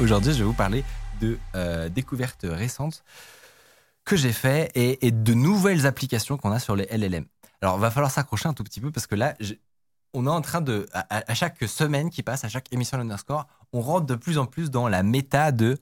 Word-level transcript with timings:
Aujourd'hui, 0.00 0.32
je 0.32 0.38
vais 0.38 0.44
vous 0.44 0.52
parler 0.52 0.84
de 1.20 1.40
euh, 1.56 1.88
découvertes 1.88 2.44
récentes 2.44 3.02
que 4.04 4.14
j'ai 4.14 4.32
fait 4.32 4.70
et, 4.76 5.10
de 5.10 5.34
nouvelles 5.34 5.86
applications 5.86 6.36
qu'on 6.36 6.52
a 6.52 6.60
sur 6.60 6.76
les 6.76 6.84
LLM. 6.86 7.26
Alors, 7.60 7.78
va 7.78 7.90
falloir 7.90 8.12
s'accrocher 8.12 8.48
un 8.48 8.54
tout 8.54 8.62
petit 8.62 8.80
peu 8.80 8.92
parce 8.92 9.08
que 9.08 9.16
là, 9.16 9.34
on 10.14 10.26
est 10.26 10.30
en 10.30 10.40
train 10.40 10.60
de, 10.60 10.86
à, 10.92 11.34
chaque 11.34 11.64
semaine 11.64 12.10
qui 12.10 12.22
passe, 12.22 12.44
à 12.44 12.48
chaque 12.48 12.72
émission 12.72 12.96
de 12.96 13.02
Underscore, 13.02 13.48
on 13.72 13.80
rentre 13.80 14.06
de 14.06 14.14
plus 14.14 14.38
en 14.38 14.46
plus 14.46 14.70
dans 14.70 14.86
la 14.86 15.02
méta 15.02 15.50
de, 15.50 15.76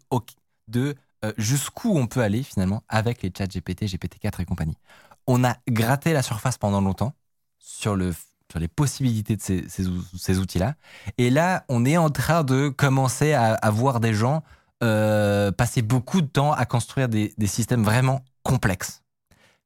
de 0.68 0.94
euh, 1.26 1.32
jusqu'où 1.36 1.98
on 1.98 2.06
peut 2.06 2.22
aller 2.22 2.42
finalement 2.42 2.82
avec 2.88 3.22
les 3.22 3.30
chats 3.36 3.48
GPT, 3.48 3.84
GPT-4 3.84 4.40
et 4.40 4.44
compagnie. 4.46 4.78
On 5.26 5.44
a 5.44 5.56
gratté 5.68 6.14
la 6.14 6.22
surface 6.22 6.56
pendant 6.56 6.80
longtemps 6.80 7.12
sur, 7.58 7.96
le, 7.96 8.14
sur 8.50 8.58
les 8.58 8.68
possibilités 8.68 9.36
de 9.36 9.42
ces, 9.42 9.68
ces 9.68 9.86
ou- 9.88 10.02
ces 10.18 10.38
outils-là. 10.38 10.74
Et 11.18 11.30
là, 11.30 11.64
on 11.68 11.84
est 11.84 11.96
en 11.96 12.10
train 12.10 12.42
de 12.44 12.68
commencer 12.68 13.32
à, 13.32 13.54
à 13.54 13.70
voir 13.70 14.00
des 14.00 14.12
gens 14.14 14.42
euh, 14.82 15.52
passer 15.52 15.82
beaucoup 15.82 16.20
de 16.22 16.26
temps 16.26 16.52
à 16.52 16.64
construire 16.66 17.08
des, 17.08 17.34
des 17.38 17.46
systèmes 17.46 17.84
vraiment 17.84 18.24
complexes. 18.42 19.02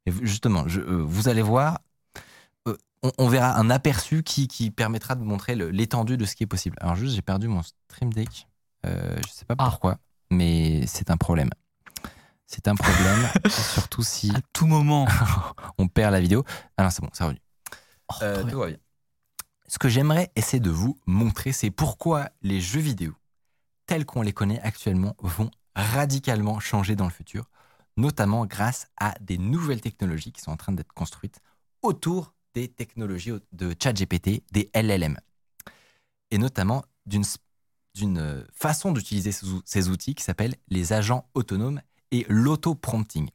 Et 0.06 0.12
justement, 0.22 0.64
je- 0.66 0.80
euh, 0.80 1.02
vous 1.06 1.28
allez 1.28 1.40
voir, 1.42 1.78
euh, 2.68 2.76
on, 3.02 3.10
on 3.18 3.28
verra 3.28 3.56
un 3.58 3.70
aperçu 3.70 4.22
qui, 4.22 4.48
qui 4.48 4.70
permettra 4.70 5.14
de 5.14 5.22
montrer 5.22 5.54
l'étendue 5.54 6.16
de 6.16 6.24
ce 6.26 6.34
qui 6.36 6.42
est 6.42 6.48
possible. 6.48 6.76
Alors 6.80 6.96
juste, 6.96 7.14
j'ai 7.14 7.22
perdu 7.22 7.48
mon 7.48 7.62
Stream 7.62 8.12
Deck. 8.12 8.48
Je 8.84 9.30
sais 9.32 9.46
pas 9.46 9.54
Ah. 9.56 9.64
pourquoi, 9.70 9.96
mais 10.30 10.86
c'est 10.86 11.10
un 11.10 11.16
problème. 11.16 11.48
C'est 12.46 12.68
un 12.68 12.74
problème, 12.74 13.28
surtout 13.48 14.02
si 14.02 14.30
À 14.30 14.40
tout 14.52 14.66
moment. 14.66 15.06
on 15.78 15.88
perd 15.88 16.12
la 16.12 16.20
vidéo. 16.20 16.44
Ah 16.76 16.82
non, 16.82 16.90
c'est 16.90 17.00
bon, 17.00 17.08
c'est 17.14 17.24
revenu. 17.24 17.40
Oh, 18.10 18.14
Euh, 18.22 18.44
tout 18.44 18.58
va 18.58 18.66
bien. 18.68 18.78
Ce 19.66 19.78
que 19.78 19.88
j'aimerais 19.88 20.30
essayer 20.36 20.60
de 20.60 20.70
vous 20.70 20.98
montrer, 21.06 21.52
c'est 21.52 21.70
pourquoi 21.70 22.30
les 22.42 22.60
jeux 22.60 22.80
vidéo, 22.80 23.14
tels 23.86 24.04
qu'on 24.04 24.22
les 24.22 24.32
connaît 24.32 24.60
actuellement, 24.60 25.16
vont 25.20 25.50
radicalement 25.74 26.60
changer 26.60 26.96
dans 26.96 27.04
le 27.06 27.10
futur, 27.10 27.48
notamment 27.96 28.46
grâce 28.46 28.88
à 28.96 29.14
des 29.20 29.38
nouvelles 29.38 29.80
technologies 29.80 30.32
qui 30.32 30.40
sont 30.42 30.50
en 30.52 30.56
train 30.56 30.72
d'être 30.72 30.92
construites 30.92 31.40
autour 31.82 32.34
des 32.54 32.68
technologies 32.68 33.32
de 33.52 33.74
ChatGPT, 33.82 34.44
des 34.52 34.70
LLM, 34.74 35.18
et 36.30 36.38
notamment 36.38 36.84
d'une 37.06 37.24
euh, 38.18 38.44
façon 38.52 38.92
d'utiliser 38.92 39.32
ces 39.64 39.88
outils 39.88 40.14
qui 40.14 40.22
s'appelle 40.22 40.54
les 40.68 40.92
agents 40.92 41.28
autonomes 41.34 41.80
et 42.10 42.26
l'auto-prompting. 42.28 43.28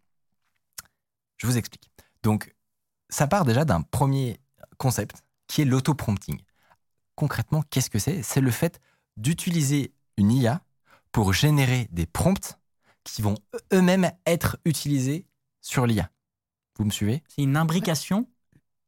Je 1.38 1.48
vous 1.48 1.58
explique. 1.58 1.89
Donc, 2.23 2.56
ça 3.09 3.28
part 3.28 3.45
déjà 3.45 3.66
d'un 3.66 3.81
premier 3.81 4.39
concept 4.80 5.23
qui 5.47 5.61
est 5.61 5.66
l'auto-prompting. 5.66 6.41
Concrètement, 7.16 7.63
qu'est-ce 7.69 7.91
que 7.91 7.99
c'est? 7.99 8.23
C'est 8.23 8.41
le 8.41 8.49
fait 8.49 8.80
d'utiliser 9.17 9.94
une 10.17 10.31
IA 10.31 10.61
pour 11.11 11.33
générer 11.33 11.88
des 11.91 12.08
prompts 12.08 12.58
qui 13.03 13.21
vont 13.21 13.36
eux-mêmes 13.73 14.11
être 14.26 14.58
utilisés 14.65 15.27
sur 15.61 15.86
l'IA. 15.86 16.09
Vous 16.77 16.86
me 16.86 16.92
suivez? 16.92 17.23
C'est 17.27 17.43
une 17.43 17.58
imbrication 17.58 18.27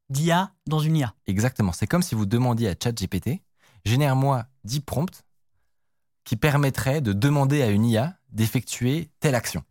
d'IA 0.09 0.53
dans 0.65 0.79
une 0.79 0.97
IA. 0.97 1.13
Exactement. 1.27 1.73
C'est 1.73 1.87
comme 1.87 2.01
si 2.01 2.15
vous 2.15 2.25
demandiez 2.25 2.69
à 2.69 2.75
ChatGPT, 2.81 3.41
génère-moi 3.85 4.45
10 4.63 4.79
prompts 4.81 5.23
qui 6.23 6.35
permettraient 6.35 7.01
de 7.01 7.13
demander 7.13 7.61
à 7.61 7.69
une 7.69 7.85
IA 7.85 8.17
d'effectuer 8.31 9.09
telle 9.19 9.35
action. 9.35 9.63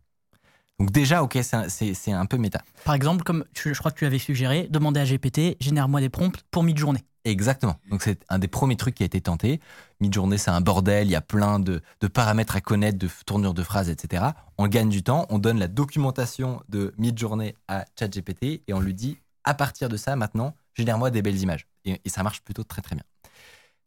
Donc 0.81 0.89
déjà, 0.89 1.21
ok, 1.21 1.37
c'est 1.43 2.11
un, 2.11 2.25
peu 2.25 2.37
méta. 2.37 2.63
Par 2.85 2.95
exemple, 2.95 3.21
comme 3.23 3.45
tu- 3.53 3.71
je 3.71 3.77
crois 3.77 3.91
que 3.91 3.99
tu 3.99 4.05
avais 4.07 4.17
suggéré, 4.17 4.67
demander 4.67 4.99
à 4.99 5.05
GPT, 5.05 5.55
génère-moi 5.59 5.99
des 5.99 6.09
prompts 6.09 6.41
pour 6.49 6.63
mid-journée. 6.63 7.03
Exactement. 7.23 7.75
Donc 7.91 8.01
c'est 8.01 8.19
un 8.29 8.39
des 8.39 8.47
premiers 8.47 8.77
trucs 8.77 8.95
qui 8.95 9.03
a 9.03 9.05
été 9.05 9.21
tenté. 9.21 9.59
Mid-journée, 9.99 10.39
c'est 10.39 10.49
un 10.49 10.59
bordel, 10.59 11.05
il 11.05 11.11
y 11.11 11.15
a 11.15 11.21
plein 11.21 11.59
de, 11.59 11.83
de 11.99 12.07
paramètres 12.07 12.55
à 12.55 12.61
connaître, 12.61 12.97
de 12.97 13.07
tournures 13.27 13.53
de 13.53 13.61
phrases, 13.61 13.91
etc. 13.91 14.23
On 14.57 14.65
gagne 14.65 14.89
du 14.89 15.03
temps, 15.03 15.27
on 15.29 15.37
donne 15.37 15.59
la 15.59 15.67
documentation 15.67 16.63
de 16.67 16.95
mid-journée 16.97 17.53
à 17.67 17.85
ChatGPT 17.99 18.63
et 18.67 18.73
on 18.73 18.79
lui 18.79 18.95
dit, 18.95 19.19
à 19.43 19.53
partir 19.53 19.87
de 19.87 19.97
ça, 19.97 20.15
maintenant, 20.15 20.55
génère-moi 20.73 21.11
des 21.11 21.21
belles 21.21 21.39
images. 21.43 21.67
Et, 21.85 22.01
et 22.03 22.09
ça 22.09 22.23
marche 22.23 22.41
plutôt 22.41 22.63
très 22.63 22.81
très 22.81 22.95
bien. 22.95 23.05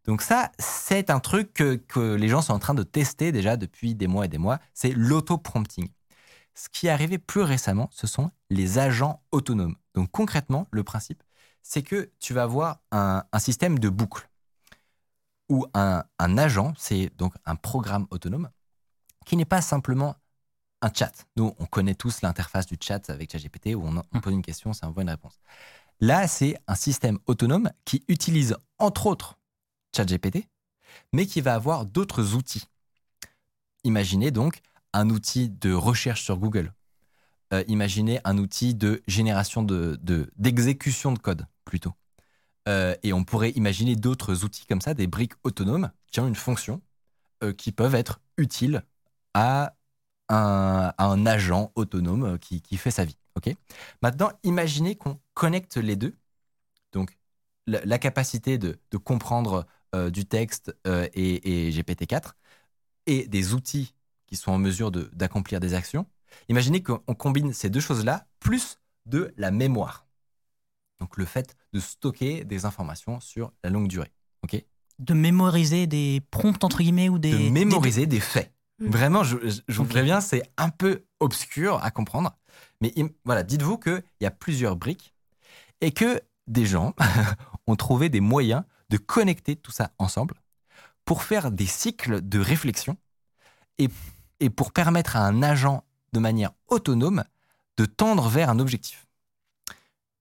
Donc 0.06 0.22
ça, 0.22 0.52
c'est 0.60 1.10
un 1.10 1.18
truc 1.18 1.54
que, 1.54 1.74
que 1.74 2.14
les 2.14 2.28
gens 2.28 2.40
sont 2.40 2.52
en 2.52 2.60
train 2.60 2.74
de 2.74 2.84
tester 2.84 3.32
déjà 3.32 3.56
depuis 3.56 3.96
des 3.96 4.06
mois 4.06 4.26
et 4.26 4.28
des 4.28 4.38
mois, 4.38 4.60
c'est 4.74 4.92
l'auto-prompting. 4.92 5.88
Ce 6.54 6.68
qui 6.68 6.86
est 6.86 6.90
arrivé 6.90 7.18
plus 7.18 7.42
récemment, 7.42 7.88
ce 7.92 8.06
sont 8.06 8.30
les 8.50 8.78
agents 8.78 9.22
autonomes. 9.32 9.76
Donc 9.94 10.10
concrètement, 10.10 10.68
le 10.70 10.84
principe, 10.84 11.22
c'est 11.62 11.82
que 11.82 12.12
tu 12.20 12.34
vas 12.34 12.44
avoir 12.44 12.80
un, 12.92 13.24
un 13.32 13.38
système 13.38 13.78
de 13.78 13.88
boucle 13.88 14.28
où 15.48 15.66
un, 15.74 16.04
un 16.18 16.38
agent, 16.38 16.72
c'est 16.78 17.10
donc 17.16 17.34
un 17.44 17.56
programme 17.56 18.06
autonome, 18.10 18.50
qui 19.26 19.36
n'est 19.36 19.44
pas 19.44 19.62
simplement 19.62 20.16
un 20.80 20.90
chat. 20.92 21.26
Nous, 21.36 21.54
on 21.58 21.66
connaît 21.66 21.94
tous 21.94 22.22
l'interface 22.22 22.66
du 22.66 22.76
chat 22.80 23.08
avec 23.10 23.32
ChatGPT 23.32 23.74
où 23.74 23.86
on, 23.86 24.02
on 24.12 24.20
pose 24.20 24.32
une 24.32 24.42
question, 24.42 24.72
ça 24.72 24.86
envoie 24.86 25.02
une 25.02 25.10
réponse. 25.10 25.40
Là, 26.00 26.28
c'est 26.28 26.56
un 26.66 26.74
système 26.74 27.18
autonome 27.26 27.70
qui 27.84 28.04
utilise 28.08 28.56
entre 28.78 29.06
autres 29.06 29.38
ChatGPT, 29.96 30.46
mais 31.12 31.26
qui 31.26 31.40
va 31.40 31.54
avoir 31.54 31.86
d'autres 31.86 32.34
outils. 32.34 32.64
Imaginez 33.84 34.30
donc 34.30 34.60
un 34.94 35.10
outil 35.10 35.50
de 35.50 35.72
recherche 35.72 36.22
sur 36.22 36.38
Google. 36.38 36.72
Euh, 37.52 37.64
imaginez 37.68 38.20
un 38.24 38.38
outil 38.38 38.74
de 38.74 39.02
génération 39.06 39.62
de, 39.62 39.98
de- 40.02 40.30
d'exécution 40.36 41.12
de 41.12 41.18
code 41.18 41.46
plutôt. 41.64 41.92
Euh, 42.68 42.94
et 43.02 43.12
on 43.12 43.24
pourrait 43.24 43.50
imaginer 43.50 43.96
d'autres 43.96 44.44
outils 44.44 44.66
comme 44.66 44.80
ça, 44.80 44.94
des 44.94 45.06
briques 45.06 45.34
autonomes 45.44 45.90
qui 46.10 46.20
ont 46.20 46.28
une 46.28 46.36
fonction, 46.36 46.80
euh, 47.42 47.52
qui 47.52 47.72
peuvent 47.72 47.94
être 47.94 48.20
utiles 48.38 48.82
à 49.34 49.76
un, 50.28 51.26
agent 51.26 51.72
autonome 51.74 52.38
qui, 52.38 52.62
qui 52.62 52.76
fait 52.76 52.90
sa 52.90 53.04
vie. 53.04 53.18
ok? 53.36 53.54
Maintenant, 54.02 54.30
imaginez 54.42 54.96
qu'on 54.96 55.20
connecte 55.34 55.76
les 55.76 55.96
deux. 55.96 56.16
Donc, 56.92 57.16
la, 57.66 57.98
capacité 57.98 58.58
de, 58.58 58.78
de 58.90 58.96
comprendre 58.96 59.66
du 60.10 60.26
texte 60.26 60.76
et 60.84 61.70
GPT-4 61.70 62.36
et 63.06 63.26
des 63.28 63.54
outils 63.54 63.93
qui 64.34 64.40
sont 64.42 64.52
en 64.52 64.58
mesure 64.58 64.90
de- 64.90 65.10
d'accomplir 65.14 65.60
des 65.60 65.74
actions. 65.74 66.06
Imaginez 66.48 66.82
qu'on 66.82 67.00
on 67.06 67.14
combine 67.14 67.52
ces 67.52 67.70
deux 67.70 67.80
choses-là 67.80 68.26
plus 68.40 68.78
de 69.06 69.32
la 69.36 69.50
mémoire. 69.50 70.06
Donc 71.00 71.16
le 71.16 71.24
fait 71.24 71.56
de 71.72 71.80
stocker 71.80 72.44
des 72.44 72.64
informations 72.64 73.20
sur 73.20 73.52
la 73.62 73.70
longue 73.70 73.88
durée. 73.88 74.12
ok? 74.42 74.64
De 74.98 75.14
mémoriser 75.14 75.86
des 75.86 76.20
prompts, 76.30 76.62
entre 76.64 76.78
guillemets, 76.78 77.08
ou 77.08 77.18
des. 77.18 77.32
de 77.32 77.50
mémoriser 77.50 78.06
des 78.06 78.20
faits. 78.20 78.52
Mm. 78.78 78.88
Vraiment, 78.88 79.24
je, 79.24 79.36
je- 79.48 79.60
je 79.68 79.76
vous 79.78 79.84
préviens, 79.86 80.20
c'est 80.20 80.42
un 80.56 80.70
peu 80.70 81.04
obscur 81.20 81.82
à 81.82 81.90
comprendre. 81.90 82.36
Mais 82.80 82.92
voilà, 83.24 83.42
dites-vous 83.42 83.78
qu'il 83.78 84.02
y 84.20 84.26
a 84.26 84.30
plusieurs 84.30 84.76
briques 84.76 85.14
et 85.80 85.90
que 85.92 86.20
des 86.46 86.66
gens 86.66 86.94
ont 87.66 87.76
trouvé 87.76 88.08
des 88.08 88.20
moyens 88.20 88.62
de 88.90 88.96
connecter 88.96 89.56
tout 89.56 89.72
ça 89.72 89.90
ensemble 89.98 90.34
pour 91.04 91.22
faire 91.22 91.50
des 91.50 91.66
cycles 91.66 92.20
de 92.20 92.38
réflexion 92.38 92.96
et, 93.78 93.88
et 94.40 94.50
pour 94.50 94.72
permettre 94.72 95.16
à 95.16 95.26
un 95.26 95.42
agent 95.42 95.84
de 96.12 96.20
manière 96.20 96.52
autonome 96.68 97.24
de 97.76 97.84
tendre 97.84 98.28
vers 98.28 98.50
un 98.50 98.58
objectif. 98.58 99.06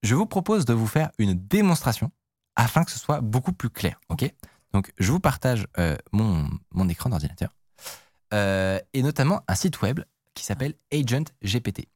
Je 0.01 0.15
vous 0.15 0.25
propose 0.25 0.65
de 0.65 0.74
vous 0.74 0.88
faire 0.88 1.12
une 1.18 1.33
démonstration 1.33 2.12
afin 2.56 2.83
que 2.83 2.92
ce 2.92 3.00
soit 3.00 3.21
beaucoup 3.21 3.54
plus 3.54 3.69
clair. 3.69 4.00
ok? 4.10 4.31
Donc, 4.74 4.92
je 4.98 5.12
vous 5.12 5.19
partage 5.19 5.68
euh, 5.77 5.95
mon, 6.12 6.50
mon 6.71 6.89
écran 6.89 7.10
d'ordinateur 7.10 7.54
euh, 8.33 8.80
et 8.94 9.04
notamment 9.04 9.42
un 9.48 9.56
site 9.56 9.81
web 9.81 10.01
qui 10.33 10.44
s'appelle 10.44 10.74
Agent 10.92 11.25
GPT 11.44 11.88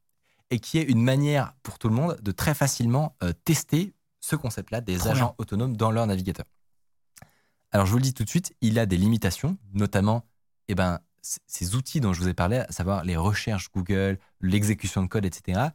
et 0.52 0.60
qui 0.60 0.78
est 0.78 0.84
une 0.84 1.02
manière 1.02 1.54
pour 1.64 1.80
tout 1.80 1.90
le 1.90 1.96
monde 1.96 2.18
de 2.22 2.32
très 2.32 2.54
facilement 2.54 3.16
euh, 3.24 3.34
tester 3.44 3.94
ce 4.20 4.36
concept-là 4.36 4.82
des 4.82 4.98
Trop 4.98 5.10
agents 5.10 5.26
bien. 5.26 5.36
autonomes 5.40 5.76
dans 5.76 5.92
leur 5.92 6.06
navigateur. 6.06 6.46
Alors, 7.72 7.86
je 7.86 7.92
vous 7.92 7.98
le 7.98 8.04
dis 8.04 8.14
tout 8.14 8.24
de 8.24 8.30
suite, 8.30 8.54
il 8.62 8.80
a 8.80 8.86
des 8.86 8.98
limitations, 8.98 9.58
notamment 9.74 10.26
eh 10.68 10.76
ben, 10.76 11.00
ces 11.46 11.76
outils 11.76 12.00
dont 12.00 12.14
je 12.14 12.22
vous 12.22 12.28
ai 12.28 12.34
parlé, 12.34 12.58
à 12.58 12.72
savoir 12.72 13.04
les 13.04 13.16
recherches 13.18 13.70
Google, 13.72 14.20
l'exécution 14.42 15.02
de 15.04 15.08
code, 15.08 15.26
etc. 15.26 15.74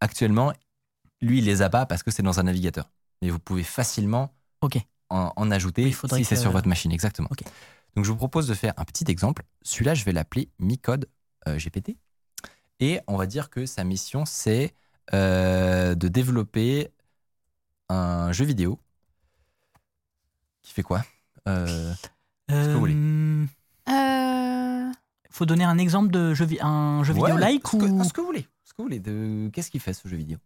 Actuellement, 0.00 0.52
lui, 1.20 1.38
il 1.38 1.44
les 1.44 1.62
a 1.62 1.70
pas 1.70 1.86
parce 1.86 2.02
que 2.02 2.10
c'est 2.10 2.22
dans 2.22 2.40
un 2.40 2.44
navigateur. 2.44 2.90
Mais 3.22 3.30
vous 3.30 3.38
pouvez 3.38 3.62
facilement 3.62 4.34
Ok. 4.60 4.78
en, 5.10 5.32
en 5.36 5.50
ajouter 5.50 5.84
Oui, 5.84 5.96
si 6.12 6.24
c'est 6.24 6.36
sur 6.36 6.50
votre 6.50 6.68
machine, 6.68 6.92
exactement. 6.92 7.28
Donc 7.96 8.04
je 8.04 8.10
vous 8.10 8.16
propose 8.16 8.48
de 8.48 8.54
faire 8.54 8.74
un 8.76 8.84
petit 8.84 9.04
exemple. 9.08 9.44
Celui-là, 9.62 9.94
je 9.94 10.04
vais 10.04 10.12
l'appeler 10.12 10.50
Micode 10.58 11.08
euh, 11.48 11.58
GPT. 11.58 11.96
Et 12.80 13.00
on 13.06 13.16
va 13.16 13.26
dire 13.26 13.50
que 13.50 13.66
sa 13.66 13.84
mission, 13.84 14.24
c'est 14.24 14.74
euh, 15.12 15.94
de 15.94 16.08
développer 16.08 16.90
un 17.88 18.32
jeu 18.32 18.44
vidéo 18.44 18.80
qui 20.62 20.72
fait 20.72 20.82
quoi? 20.82 21.04
Euh, 21.46 21.94
que 22.48 22.72
vous 22.72 22.80
voulez? 22.80 22.94
Faut 25.34 25.46
donner 25.46 25.64
un 25.64 25.78
exemple 25.78 26.12
de 26.12 26.32
jeu, 26.32 26.46
un 26.60 27.02
jeu 27.02 27.12
vidéo 27.12 27.34
ouais, 27.34 27.40
like 27.40 27.66
ce 27.66 27.76
que, 27.76 27.84
ou 27.86 28.04
ce 28.04 28.12
que 28.12 28.20
vous 28.20 28.28
voulez. 28.28 28.46
Ce 28.62 28.70
que 28.72 28.76
vous 28.78 28.84
voulez. 28.84 29.00
De... 29.00 29.50
Qu'est-ce 29.52 29.68
qu'il 29.68 29.80
fait 29.80 29.92
ce 29.92 30.06
jeu 30.06 30.16
vidéo? 30.16 30.38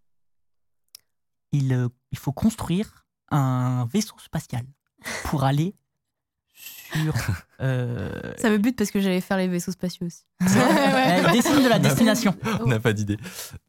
Il, 1.52 1.74
euh, 1.74 1.90
il 2.10 2.16
faut 2.16 2.32
construire 2.32 3.06
un 3.30 3.86
vaisseau 3.92 4.16
spatial 4.18 4.64
pour 5.24 5.44
aller 5.44 5.74
sur. 6.90 7.12
euh, 7.60 8.32
ça 8.38 8.48
me 8.48 8.56
bute 8.56 8.78
parce 8.78 8.90
que 8.90 8.98
j'allais 8.98 9.20
faire 9.20 9.36
les 9.36 9.48
vaisseaux 9.48 9.72
spatiaux 9.72 10.06
aussi. 10.06 10.24
euh, 10.42 11.32
dessine 11.32 11.62
de 11.62 11.68
la 11.68 11.78
destination. 11.78 12.34
On 12.60 12.68
n'a 12.68 12.80
pas 12.80 12.94
d'idée. 12.94 13.18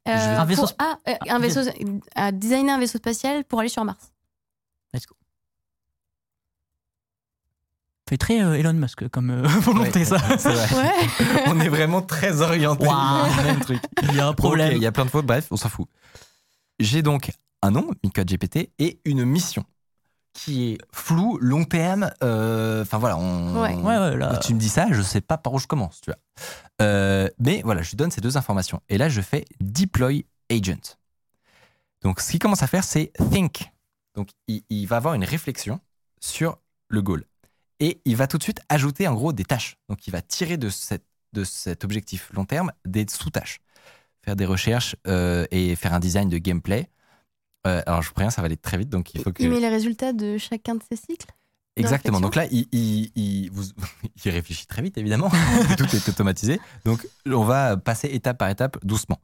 Euh, 0.08 0.38
Un 0.40 0.46
vaisseau 0.46 0.68
pour- 0.68 0.76
ah, 0.80 0.98
euh, 1.10 1.16
un 1.28 1.40
vaisseau, 1.40 1.70
à 2.16 2.32
designer 2.32 2.76
un 2.76 2.80
vaisseau 2.80 2.98
spatial 2.98 3.44
pour 3.44 3.60
aller 3.60 3.68
sur 3.68 3.84
Mars. 3.84 4.14
Let's 4.94 5.06
go. 5.06 5.16
Fait 8.10 8.18
très 8.18 8.42
euh, 8.42 8.54
Elon 8.58 8.74
Musk 8.74 9.08
comme 9.10 9.30
euh, 9.30 9.44
volonté, 9.62 10.00
Ouais, 10.00 10.06
ça. 10.06 10.18
C'est 10.40 10.50
vrai. 10.52 10.76
Ouais. 10.84 11.44
on 11.48 11.60
est 11.60 11.70
vraiment 11.70 12.02
très 12.02 12.42
orienté 12.42 12.88
même 13.44 13.60
truc. 13.60 13.80
Il 14.04 14.16
y 14.16 14.20
a 14.20 14.28
un 14.28 14.34
problème. 14.34 14.74
Il 14.76 14.82
y 14.82 14.88
a 14.88 14.92
plein 14.92 15.06
de 15.06 15.12
fautes, 15.12 15.28
bref, 15.28 15.48
on 15.52 15.58
s'en 15.58 15.70
fout. 15.70 15.88
J'ai 16.80 17.02
donc 17.04 17.32
un 17.62 17.72
nom, 17.72 17.92
Micode 18.04 18.28
GPT, 18.28 18.72
et 18.80 19.00
une 19.06 19.26
mission 19.26 19.64
qui 20.34 20.72
est 20.72 20.78
floue, 20.94 21.38
long 21.42 21.66
terme. 21.66 22.10
euh, 22.24 22.82
Enfin 22.82 22.98
voilà, 22.98 23.18
on, 23.18 23.62
Ouais. 23.62 23.76
Ouais, 23.76 23.98
ouais, 23.98 24.18
là. 24.18 24.38
tu 24.38 24.54
me 24.56 24.60
dis 24.60 24.70
ça, 24.70 24.88
je 24.92 25.02
sais 25.02 25.22
pas 25.22 25.38
par 25.38 25.54
où 25.54 25.60
je 25.60 25.68
commence, 25.68 26.02
tu 26.02 26.10
vois. 26.12 26.20
Euh, 26.82 27.28
mais 27.40 27.62
voilà, 27.64 27.82
je 27.84 27.90
lui 27.92 27.98
donne 27.98 28.10
ces 28.12 28.22
deux 28.22 28.38
informations. 28.38 28.82
Et 28.90 28.98
là, 28.98 29.10
je 29.10 29.22
fais 29.22 29.46
deploy 29.60 30.26
agent. 30.50 30.96
Donc, 32.02 32.22
ce 32.22 32.32
qu'il 32.32 32.40
commence 32.40 32.64
à 32.64 32.68
faire, 32.68 32.84
c'est 32.84 33.12
think. 33.32 33.72
Donc, 34.16 34.30
il, 34.48 34.64
il 34.70 34.86
va 34.88 34.96
avoir 34.98 35.14
une 35.14 35.26
réflexion 35.26 35.80
sur 36.22 36.58
le 36.88 37.02
goal. 37.02 37.26
Et 37.80 38.02
il 38.06 38.16
va 38.16 38.28
tout 38.28 38.38
de 38.38 38.44
suite 38.44 38.62
ajouter, 38.70 39.08
en 39.08 39.14
gros, 39.16 39.32
des 39.34 39.46
tâches. 39.46 39.78
Donc, 39.90 40.06
il 40.08 40.12
va 40.12 40.22
tirer 40.22 40.58
de, 40.58 40.70
cette, 40.70 41.06
de 41.34 41.44
cet 41.44 41.84
objectif 41.84 42.30
long 42.34 42.46
terme 42.46 42.72
des 42.86 43.06
sous-tâches. 43.10 43.60
Faire 44.24 44.36
des 44.36 44.46
recherches 44.46 44.96
euh, 45.08 45.46
et 45.52 45.76
faire 45.76 45.94
un 45.94 46.00
design 46.00 46.28
de 46.30 46.38
gameplay. 46.38 46.90
Euh, 47.68 47.82
alors, 47.86 48.02
je 48.02 48.08
vous 48.10 48.14
préviens, 48.14 48.32
ça 48.32 48.42
va 48.42 48.46
aller 48.48 48.58
très 48.58 48.78
vite, 48.78 48.90
donc 48.90 49.14
il 49.14 49.22
faut 49.22 49.32
que... 49.32 49.42
Il 49.44 49.50
met 49.50 49.60
les 49.60 49.70
résultats 49.70 50.14
de 50.14 50.38
chacun 50.38 50.76
de 50.76 50.84
ses 50.90 50.98
cycles. 50.98 51.28
Exactement. 51.76 52.20
Donc 52.20 52.36
là, 52.36 52.46
il, 52.52 52.68
il, 52.74 53.12
il, 53.16 53.50
vous- 53.52 53.64
il 54.26 54.32
réfléchit 54.32 54.68
très 54.68 54.82
vite, 54.82 54.98
évidemment. 54.98 55.30
Tout 55.78 55.96
est 55.96 56.10
automatisé. 56.10 56.60
Donc, 56.84 57.08
on 57.26 57.44
va 57.44 57.78
passer 57.78 58.08
étape 58.08 58.38
par 58.38 58.50
étape, 58.50 58.78
doucement. 58.86 59.20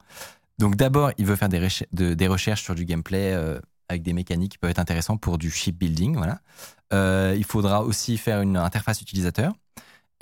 Donc, 0.58 0.76
d'abord, 0.76 1.12
il 1.18 1.26
veut 1.26 1.36
faire 1.36 1.50
des, 1.50 1.58
recher- 1.58 1.86
de- 1.92 2.14
des 2.14 2.26
recherches 2.28 2.62
sur 2.62 2.74
du 2.74 2.86
gameplay 2.86 3.32
euh, 3.34 3.60
avec 3.88 4.02
des 4.02 4.12
mécaniques 4.12 4.52
qui 4.52 4.58
peuvent 4.58 4.70
être 4.70 4.78
intéressantes 4.78 5.20
pour 5.20 5.38
du 5.38 5.50
shipbuilding. 5.50 6.16
Voilà. 6.16 6.40
Euh, 6.92 7.34
il 7.36 7.44
faudra 7.44 7.82
aussi 7.82 8.16
faire 8.18 8.40
une 8.40 8.56
interface 8.56 9.00
utilisateur 9.02 9.52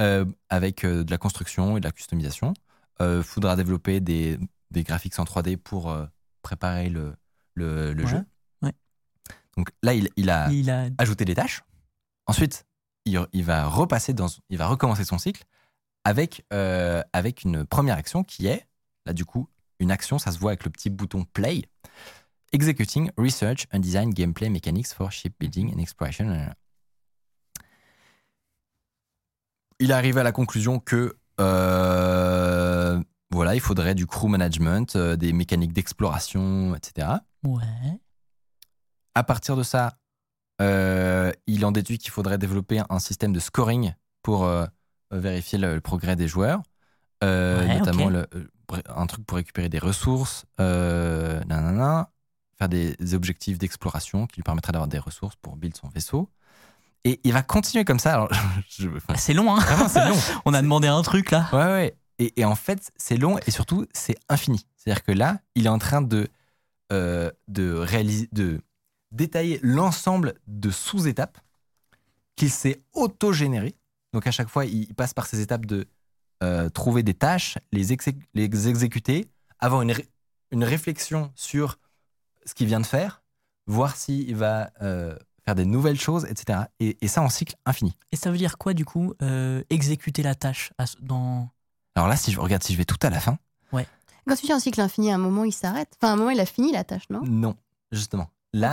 euh, 0.01 0.25
avec 0.49 0.85
euh, 0.85 1.05
de 1.05 1.11
la 1.11 1.19
construction 1.19 1.77
et 1.77 1.81
de 1.81 1.85
la 1.87 1.93
customisation. 1.93 2.55
Il 3.01 3.23
faudra 3.25 3.57
développer 3.57 4.01
des, 4.01 4.39
des 4.71 4.83
graphiques 4.85 5.19
en 5.19 5.25
3D 5.25 5.57
pour 5.57 5.95
préparer 6.43 6.89
le, 6.89 7.15
le, 7.55 7.93
le 7.93 8.05
Ouais, 8.05 8.09
jeu. 8.11 8.25
ouais. 8.63 8.73
Donc 9.57 9.71
là, 9.83 9.95
il, 9.95 10.09
il 10.17 10.31
a 10.31 10.49
Il 10.51 10.71
a. 10.71 10.89
ajouter 10.99 11.25
des 11.25 11.35
tâches. 11.35 11.63
Ensuite, 12.27 12.65
il, 13.05 13.21
il 13.33 13.45
va 13.45 13.67
repasser 13.67 14.15
dans, 14.15 14.29
il 14.49 14.59
va 14.59 14.69
recommencer 14.69 15.05
son 15.05 15.19
cycle 15.19 15.43
avec 16.05 16.45
euh, 16.53 17.03
avec 17.13 17.43
une 17.43 17.65
première 17.67 17.97
action 17.97 18.23
qui 18.25 18.47
est 18.47 18.67
là 19.07 19.13
du 19.13 19.25
coup 19.25 19.49
une 19.81 19.91
action, 19.91 20.19
ça 20.21 20.31
se 20.31 20.39
voit 20.39 20.53
avec 20.53 20.65
le 20.65 20.71
petit 20.71 20.89
bouton 20.91 21.25
play. 21.25 21.63
Executing 22.55 23.11
research 23.19 23.67
and 23.73 23.81
design 23.81 24.11
gameplay 24.15 24.49
mechanics 24.49 24.93
for 24.95 25.11
shipbuilding 25.11 25.73
and 25.75 25.81
exploration. 25.81 26.27
Il 29.81 29.93
arrive 29.93 30.19
à 30.19 30.23
la 30.23 30.31
conclusion 30.33 30.79
que 30.79 31.17
euh, 31.41 33.03
voilà, 33.31 33.55
il 33.57 33.61
faudrait 33.61 33.97
du 33.97 34.07
crew 34.07 34.29
management, 34.29 34.95
euh, 34.95 35.17
des 35.17 35.33
mécaniques 35.33 35.73
d'exploration, 35.73 36.75
etc. 36.77 37.09
Ouais. 37.45 37.99
À 39.17 39.25
partir 39.25 39.57
de 39.57 39.65
ça, 39.65 39.99
euh, 40.61 41.33
il 41.49 41.65
en 41.67 41.73
déduit 41.73 41.99
qu'il 41.99 42.13
faudrait 42.13 42.39
développer 42.39 42.81
un 42.89 42.99
système 43.01 43.33
de 43.33 43.41
scoring 43.41 43.95
pour 44.23 44.49
vérifier 45.11 45.59
le, 45.59 45.75
le 45.75 45.81
progrès 45.81 46.15
des 46.17 46.29
joueurs, 46.29 46.63
Ouais, 47.23 47.79
notamment 47.79 48.11
le- 48.11 48.29
un 48.89 49.07
truc 49.07 49.27
pour 49.27 49.37
récupérer 49.37 49.69
des 49.69 49.79
ressources, 49.79 50.47
nanana, 50.59 52.11
faire 52.59 52.69
des, 52.69 52.97
objectifs 53.15 53.59
d'exploration 53.59 54.27
qui 54.27 54.37
lui 54.37 54.43
permettraient 54.43 54.73
d'avoir 54.73 54.89
des 54.89 54.99
ressources 54.99 55.37
pour 55.37 55.57
build 55.57 55.77
son 55.77 55.89
vaisseau. 55.89 56.29
Et 57.05 57.21
il 57.25 57.33
va 57.33 57.43
continuer 57.43 57.85
comme 57.85 57.99
ça. 57.99 58.15
Alors, 58.15 58.29
je- 58.69 58.89
enfin, 58.89 59.15
C'est 59.17 59.35
long, 59.35 59.55
hein. 59.55 59.61
vraiment, 59.61 59.89
c'est 59.89 60.09
long. 60.09 60.17
On 60.45 60.55
a 60.55 60.63
demandé 60.63 60.89
un 60.89 61.03
truc 61.03 61.31
là. 61.31 61.49
Ouais, 61.53 61.59
ouais. 61.65 61.97
Et, 62.19 62.41
et 62.41 62.45
en 62.45 62.55
fait, 62.55 62.93
c'est 62.97 63.17
long 63.17 63.39
et 63.47 63.51
surtout, 63.51 63.87
c'est 63.93 64.17
infini. 64.29 64.67
C'est-à-dire 64.77 65.03
que 65.03 65.13
là, 65.13 65.41
il 65.55 65.67
est 65.67 65.71
en 65.71 65.79
train 65.79 66.01
de, 66.01 66.29
euh, 66.93 67.31
de, 67.49 67.73
réaliser, 67.73 68.29
de 68.33 68.61
détailler 69.11 69.59
l'ensemble 69.63 70.35
de 70.47 70.71
sous-étapes 70.71 71.39
qu'il 72.37 72.51
s'est 72.51 72.83
auto-généré. 72.93 73.75
Donc 74.13 74.27
à 74.27 74.31
chaque 74.31 74.49
fois, 74.49 74.65
il 74.65 74.85
il 74.85 74.95
passe 74.95 75.15
par 75.15 75.27
ces 75.27 75.41
étapes 75.41 75.67
de 75.67 75.87
euh, 76.43 76.69
trouver 76.69 77.03
des 77.03 77.15
tâches, 77.15 77.59
les, 77.73 77.93
exé- 77.93 78.19
les 78.35 78.69
exécuter, 78.69 79.29
avoir 79.59 79.83
une, 79.83 79.93
ré- 79.93 80.09
une 80.51 80.65
réflexion 80.65 81.33
sur 81.35 81.79
ce 82.47 82.55
qu'il 82.55 82.67
vient 82.67 82.81
de 82.81 82.87
faire, 82.87 83.23
voir 83.67 83.97
s'il 83.97 84.35
va 84.37 84.71
euh, 84.83 85.17
faire 85.45 85.55
des 85.55 85.65
nouvelles 85.65 86.01
choses, 86.01 86.25
etc. 86.27 86.61
Et, 86.81 86.97
et 87.01 87.09
ça 87.09 87.23
en 87.23 87.29
cycle 87.29 87.57
infini. 87.67 87.97
Et 88.13 88.17
ça 88.17 88.31
veut 88.31 88.39
dire 88.39 88.59
quoi 88.59 88.75
du 88.75 88.85
coup 88.85 89.15
euh, 89.23 89.63
Exécuter 89.71 90.23
la 90.23 90.35
tâche 90.35 90.73
à 90.79 90.85
dans. 91.01 91.49
Alors 91.95 92.09
là, 92.09 92.17
si 92.17 92.33
je 92.33 92.41
regarde, 92.41 92.63
si 92.63 92.73
je 92.73 92.79
vais 92.79 92.85
tout 92.85 92.99
à 93.03 93.11
la 93.11 93.21
fin, 93.21 93.39
Quand 94.27 94.37
tu 94.37 94.47
dis 94.47 94.53
un 94.53 94.59
cycle 94.59 94.81
infini, 94.81 95.11
à 95.11 95.17
un 95.17 95.19
moment 95.19 95.45
il 95.45 95.53
s'arrête? 95.53 95.93
Enfin, 96.01 96.11
à 96.11 96.15
un 96.15 96.17
moment 96.17 96.31
il 96.31 96.41
a 96.41 96.47
fini 96.47 96.73
la 96.73 96.83
tâche, 96.83 97.05
non? 97.11 97.23
Non, 97.25 97.57
justement. 97.93 98.31
Là, 98.55 98.73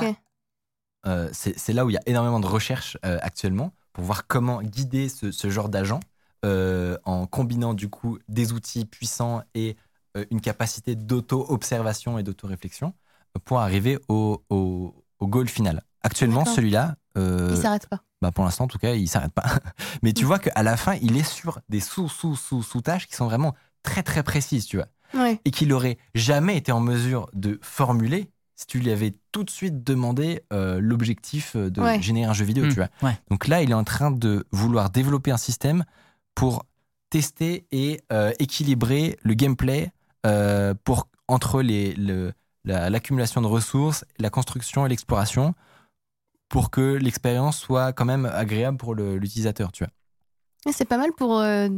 euh, 1.06 1.30
c'est 1.34 1.74
là 1.74 1.86
où 1.86 1.90
il 1.90 1.94
y 1.94 1.98
a 1.98 2.04
énormément 2.06 2.40
de 2.40 2.46
recherches 2.48 2.98
euh, 3.06 3.18
actuellement 3.22 3.74
pour 3.92 4.04
voir 4.04 4.28
comment 4.28 4.62
guider 4.62 5.10
ce, 5.10 5.32
ce 5.32 5.50
genre 5.50 5.68
d'agent 5.68 6.00
euh, 6.46 6.98
en 7.04 7.26
combinant 7.28 7.74
du 7.74 7.90
coup 7.90 8.20
des 8.30 8.54
outils 8.54 8.86
puissants 8.86 9.44
et 9.54 9.76
une 10.30 10.42
capacité 10.42 10.96
d'auto-observation 10.96 12.18
et 12.18 12.24
d'auto-réflexion 12.24 12.94
pour 13.46 13.60
arriver 13.60 13.98
au, 14.10 14.44
au, 14.50 14.94
au 15.20 15.28
goal 15.28 15.48
final. 15.48 15.84
Actuellement, 16.04 16.46
celui-là, 16.46 16.96
euh, 17.18 17.50
Il 17.52 17.58
s'arrête 17.62 17.88
pas. 17.88 18.02
bah 18.22 18.32
pour 18.32 18.44
l'instant 18.44 18.64
en 18.64 18.68
tout 18.68 18.78
cas, 18.80 18.94
il 18.96 19.08
s'arrête 19.08 19.34
pas. 19.34 19.46
Mais 20.04 20.14
tu 20.14 20.26
vois 20.26 20.40
qu'à 20.40 20.64
la 20.64 20.78
fin, 20.78 20.96
il 21.02 21.16
est 21.18 21.24
sur 21.28 21.60
des 21.70 21.80
sous-sous-sous-sous-tâches 21.80 23.08
qui 23.08 23.16
sont 23.16 23.26
vraiment 23.26 23.54
très 23.84 24.04
très 24.04 24.24
précises, 24.24 24.66
tu 24.66 24.78
vois 24.78 24.88
Ouais. 25.14 25.42
et 25.44 25.52
qu'il 25.52 25.74
aurait 25.74 25.98
jamais 26.16 26.56
été 26.56 26.72
en 26.72 26.80
mesure 26.80 27.30
de 27.34 27.60
formuler 27.62 28.30
si 28.56 28.66
tu 28.66 28.80
lui 28.80 28.92
avais 28.92 29.14
tout 29.34 29.44
de 29.44 29.50
suite 29.50 29.84
demandé 29.84 30.42
euh, 30.54 30.80
l'objectif 30.80 31.58
de 31.58 31.82
Ouais. 31.82 32.02
générer 32.02 32.30
un 32.30 32.34
jeu 32.34 32.46
vidéo, 32.46 32.66
Hmm, 32.66 32.70
tu 32.70 32.76
vois. 32.76 32.88
ouais. 33.04 33.18
Donc 33.30 33.48
là, 33.50 33.62
il 33.62 33.72
est 33.72 33.76
en 33.76 33.84
train 33.84 34.10
de 34.12 34.46
vouloir 34.52 34.90
développer 34.90 35.32
un 35.32 35.38
système 35.38 35.84
pour 36.34 36.66
tester 37.10 37.66
et 37.72 38.00
euh, 38.14 38.32
équilibrer 38.40 39.18
le 39.24 39.34
gameplay 39.34 39.92
euh, 40.26 40.74
pour 40.86 41.10
entre 41.28 41.62
les 41.62 41.94
le- 41.96 42.32
la- 42.64 42.90
l'accumulation 42.90 43.42
de 43.42 43.48
ressources, 43.48 44.06
la 44.20 44.30
construction 44.30 44.86
et 44.86 44.90
l'exploration 44.90 45.54
pour 46.50 46.70
que 46.70 46.96
l'expérience 46.96 47.58
soit 47.58 47.94
quand 47.94 48.06
même 48.06 48.26
agréable 48.26 48.78
pour 48.78 48.94
l'utilisateur, 48.96 49.72
tu 49.72 49.84
vois. 49.86 50.72
C'est 50.74 50.86
pas 50.86 50.98
mal 50.98 51.12
pour 51.18 51.40
euh, 51.40 51.70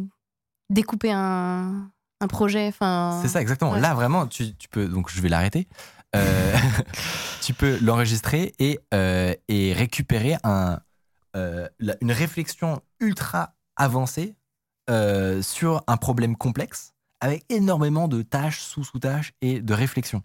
découper 0.70 1.12
un, 1.12 1.92
un 2.20 2.28
projet. 2.28 2.68
Enfin. 2.68 3.20
C'est 3.22 3.28
ça, 3.30 3.40
exactement. 3.42 3.72
ouais. 3.74 3.80
Là, 3.80 3.94
vraiment, 3.94 4.26
tu, 4.28 4.56
tu 4.56 4.68
peux. 4.68 4.88
Donc, 4.88 5.10
je 5.12 5.22
vais 5.22 5.30
l'arrêter. 5.30 5.68
Euh, 6.16 6.54
tu 7.42 7.54
peux 7.54 7.78
l'enregistrer 7.82 8.54
et, 8.60 8.80
euh, 8.94 9.34
et 9.48 9.74
récupérer 9.74 10.38
un, 10.44 10.80
la- 11.36 11.96
une 12.02 12.12
réflexion 12.12 12.82
ultra 13.00 13.54
avancée 13.76 14.36
sur 15.42 15.84
un 15.88 15.98
problème 15.98 16.36
complexe 16.36 16.94
avec 17.22 17.46
énormément 17.50 18.08
de 18.10 18.22
tâches, 18.22 18.60
sous-sous-tâches 18.60 19.32
et 19.42 19.62
de 19.62 19.74
réflexions 19.74 20.24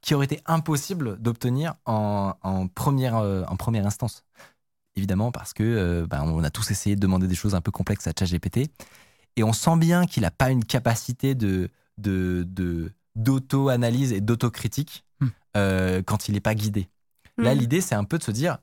Qui 0.00 0.14
aurait 0.14 0.24
été 0.24 0.40
impossible 0.46 1.20
d'obtenir 1.20 1.74
en, 1.84 2.34
en 2.42 2.66
première, 2.68 3.16
euh, 3.16 3.44
en 3.48 3.56
première 3.56 3.86
instance. 3.86 4.24
Évidemment, 4.96 5.30
parce 5.30 5.52
que 5.52 5.62
euh, 5.62 6.06
ben, 6.06 6.22
on 6.24 6.42
a 6.42 6.50
tous 6.50 6.70
essayé 6.70 6.96
de 6.96 7.00
demander 7.00 7.28
des 7.28 7.34
choses 7.34 7.54
un 7.54 7.60
peu 7.60 7.70
complexes 7.70 8.06
à 8.06 8.12
ChatGPT, 8.18 8.70
et 9.36 9.44
on 9.44 9.52
sent 9.52 9.76
bien 9.76 10.06
qu'il 10.06 10.22
n'a 10.22 10.30
pas 10.30 10.50
une 10.50 10.64
capacité 10.64 11.34
de, 11.34 11.68
de, 11.98 12.44
de- 12.48 12.90
d'auto-analyse 13.16 14.12
et 14.12 14.20
d'autocritique 14.20 15.04
Hmm. 15.20 15.28
euh, 15.56 16.02
quand 16.02 16.28
il 16.28 16.32
n'est 16.34 16.40
pas 16.40 16.54
guidé. 16.54 16.88
Là, 17.36 17.54
Mhm. 17.54 17.60
l'idée, 17.60 17.80
c'est 17.82 17.94
un 17.94 18.04
peu 18.04 18.16
de 18.18 18.22
se 18.22 18.30
dire, 18.30 18.58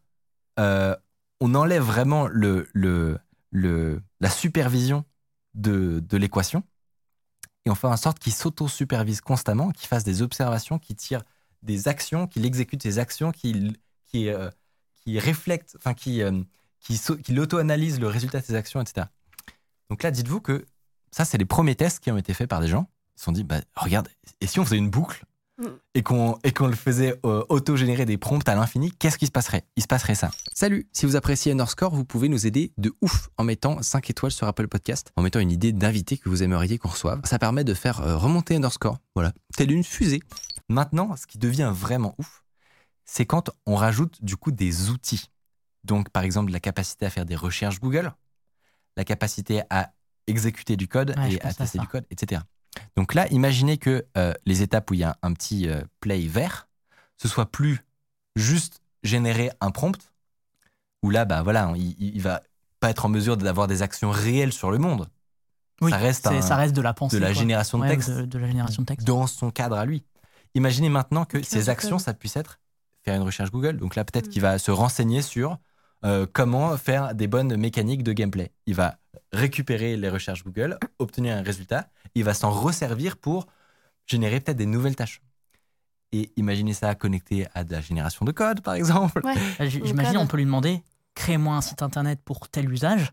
euh, 0.60 0.96
on 1.40 1.54
enlève 1.54 1.84
vraiment 1.84 2.28
le, 2.28 2.68
le, 2.74 3.20
le, 3.52 4.02
la 4.20 4.30
supervision 4.30 5.06
de, 5.54 6.00
de 6.00 6.18
l'équation 6.18 6.64
et 7.68 7.70
on 7.70 7.76
fait 7.76 7.88
en 7.88 7.98
sorte 7.98 8.20
qu'il 8.20 8.32
s'auto-supervise 8.32 9.20
constamment, 9.20 9.72
qu'il 9.72 9.90
fasse 9.90 10.06
des 10.06 10.22
observations, 10.22 10.80
qu'il 10.80 10.96
tire 10.96 11.24
des 11.64 11.90
actions, 11.90 12.26
qu'il 12.26 12.46
exécute 12.46 12.82
ses 12.82 12.98
actions, 12.98 13.34
qu'il 13.34 13.76
qui, 14.06 14.30
euh, 14.30 14.50
réflecte, 15.06 15.78
euh, 15.86 16.44
qu'il 16.80 17.40
auto-analyse 17.40 18.00
le 18.00 18.08
résultat 18.08 18.40
de 18.40 18.46
ses 18.46 18.56
actions, 18.56 18.80
etc. 18.80 19.08
Donc 19.90 20.02
là, 20.02 20.12
dites-vous 20.12 20.40
que 20.40 20.66
ça, 21.12 21.26
c'est 21.26 21.38
les 21.38 21.46
premiers 21.46 21.76
tests 21.76 22.00
qui 22.00 22.10
ont 22.10 22.18
été 22.18 22.34
faits 22.34 22.50
par 22.50 22.62
des 22.62 22.70
gens. 22.70 22.90
Ils 23.16 23.20
se 23.20 23.26
sont 23.26 23.32
dit, 23.34 23.44
bah, 23.44 23.60
regarde, 23.76 24.08
et 24.40 24.48
si 24.48 24.62
on 24.62 24.66
faisait 24.66 24.78
une 24.78 24.90
boucle. 24.90 25.26
Et 25.94 26.04
qu'on 26.04 26.38
et 26.44 26.54
qu'on 26.54 26.68
le 26.68 26.76
faisait 26.76 27.20
euh, 27.26 27.44
auto-générer 27.50 28.06
des 28.06 28.18
prompts 28.18 28.48
à 28.48 28.56
l'infini, 28.56 28.92
qu'est-ce 28.92 29.18
qui 29.18 29.26
se 29.26 29.32
passerait? 29.32 29.66
Il 29.76 29.84
se 29.84 29.88
passerait 29.88 30.16
ça. 30.16 30.32
Salut, 30.54 30.88
si 30.94 31.06
vous 31.06 31.16
appréciez 31.16 31.52
Underscore, 31.52 31.94
vous 31.94 32.06
pouvez 32.06 32.30
nous 32.30 32.46
aider 32.46 32.72
de 32.78 32.94
ouf 33.02 33.30
en 33.38 33.44
mettant 33.44 33.82
5 33.82 34.10
étoiles 34.10 34.32
sur 34.32 34.48
Apple 34.48 34.68
Podcast, 34.68 35.12
en 35.16 35.22
mettant 35.22 35.40
une 35.40 35.52
idée 35.52 35.72
d'invité 35.72 36.18
que 36.18 36.30
vous 36.30 36.44
aimeriez 36.44 36.78
qu'on 36.78 36.90
reçoive. 36.90 37.22
Ça 37.24 37.40
permet 37.40 37.64
de 37.64 37.74
faire 37.74 38.02
euh, 38.02 38.18
remonter 38.18 38.56
Underscore, 38.56 38.98
voilà, 39.16 39.34
telle 39.56 39.72
une 39.72 39.84
fusée. 39.84 40.22
Maintenant, 40.70 41.16
ce 41.16 41.26
qui 41.26 41.38
devient 41.38 41.72
vraiment 41.74 42.14
ouf, 42.18 42.44
c'est 43.06 43.26
quand 43.26 43.50
on 43.66 43.76
rajoute 43.76 44.24
du 44.24 44.36
coup 44.36 44.52
des 44.52 44.90
outils. 44.90 45.32
Donc, 45.84 46.10
par 46.10 46.24
exemple, 46.24 46.52
la 46.52 46.60
capacité 46.60 47.06
à 47.06 47.10
faire 47.10 47.26
des 47.26 47.36
recherches 47.36 47.80
Google, 47.80 48.12
la 48.98 49.06
capacité 49.06 49.62
à 49.70 49.94
exécuter 50.28 50.76
du 50.76 50.88
code 50.88 51.16
Ouais, 51.18 51.36
et 51.36 51.42
à 51.42 51.54
tester 51.54 51.80
du 51.80 51.88
code, 51.88 52.06
etc. 52.12 52.42
Donc 52.96 53.14
là, 53.14 53.28
imaginez 53.30 53.78
que 53.78 54.06
euh, 54.18 54.34
les 54.46 54.62
étapes 54.62 54.90
où 54.92 54.94
il 54.94 55.00
y 55.00 55.04
a 55.04 55.18
un 55.22 55.34
petit 55.34 55.68
euh, 55.70 55.82
play 56.00 56.28
vert, 56.28 56.68
ce 57.18 57.28
soit 57.28 57.52
plus 57.52 57.80
juste 58.36 58.82
générer 59.04 59.52
un 59.62 59.72
prompt, 59.72 59.98
où 61.04 61.10
là, 61.10 61.26
bah 61.26 61.44
voilà, 61.44 61.72
il, 61.76 61.96
il 62.00 62.22
va 62.22 62.42
pas 62.80 62.90
être 62.90 63.06
en 63.06 63.10
mesure 63.10 63.38
d'avoir 63.38 63.68
des 63.68 63.82
actions 63.82 64.12
réelles 64.12 64.54
sur 64.54 64.72
le 64.72 64.78
monde. 64.78 65.10
Oui, 65.82 65.92
ça 65.92 65.98
reste, 65.98 66.28
un- 66.28 66.42
ça 66.42 66.56
reste 66.56 66.76
de 66.76 66.82
la 66.82 66.94
pensée. 66.94 67.18
de 67.18 67.22
la 67.22 67.28
quoi. 67.34 67.40
génération 67.40 67.78
de 67.80 67.88
texte 67.88 68.10
De, 68.10 68.26
de 68.26 68.40
la 68.40 68.48
génération 68.48 68.82
de 68.82 68.88
texte. 68.88 69.06
dans 69.06 69.28
son 69.28 69.52
cadre 69.52 69.78
à 69.78 69.86
lui. 69.86 70.04
Imaginez 70.56 70.90
maintenant 70.90 71.26
que 71.26 71.44
ces 71.44 71.70
actions, 71.70 72.00
ça 72.00 72.14
puisse 72.16 72.36
être 72.36 72.60
faire 73.04 73.16
une 73.16 73.22
recherche 73.22 73.52
Google. 73.52 73.78
Donc 73.78 73.96
là, 73.96 74.04
peut-être 74.04 74.28
Mm. 74.28 74.30
qu'il 74.30 74.42
va 74.42 74.58
se 74.60 74.72
renseigner 74.72 75.22
sur 75.22 75.58
euh, 76.06 76.26
comment 76.32 76.78
faire 76.78 77.16
des 77.16 77.28
bonnes 77.28 77.56
mécaniques 77.56 78.04
de 78.04 78.14
gameplay. 78.14 78.52
Il 78.66 78.76
va 78.76 78.98
récupérer 79.32 79.98
les 79.98 80.10
recherches 80.10 80.44
Google, 80.44 80.78
obtenir 81.00 81.36
un 81.36 81.42
résultat, 81.42 81.90
il 82.16 82.24
va 82.24 82.34
s'en 82.34 82.52
resservir 82.52 83.18
pour 83.18 83.48
générer 84.06 84.40
peut-être 84.40 84.58
des 84.58 84.66
nouvelles 84.66 84.96
tâches. 84.96 85.22
Et 86.12 86.32
imaginez 86.38 86.74
ça 86.74 86.96
connecté 86.96 87.48
à 87.54 87.64
de 87.64 87.72
la 87.74 87.82
génération 87.82 88.26
de 88.26 88.32
code, 88.32 88.62
par 88.62 88.76
exemple. 88.76 89.22
Ouais. 89.26 89.34
Euh, 89.60 89.70
J'imagine, 89.70 90.18
on 90.18 90.28
peut 90.28 90.38
lui 90.38 90.46
demander 90.46 90.82
crée-moi 91.16 91.56
un 91.56 91.62
site 91.62 91.82
internet 91.82 92.20
pour 92.24 92.48
tel 92.48 92.72
usage. 92.72 93.12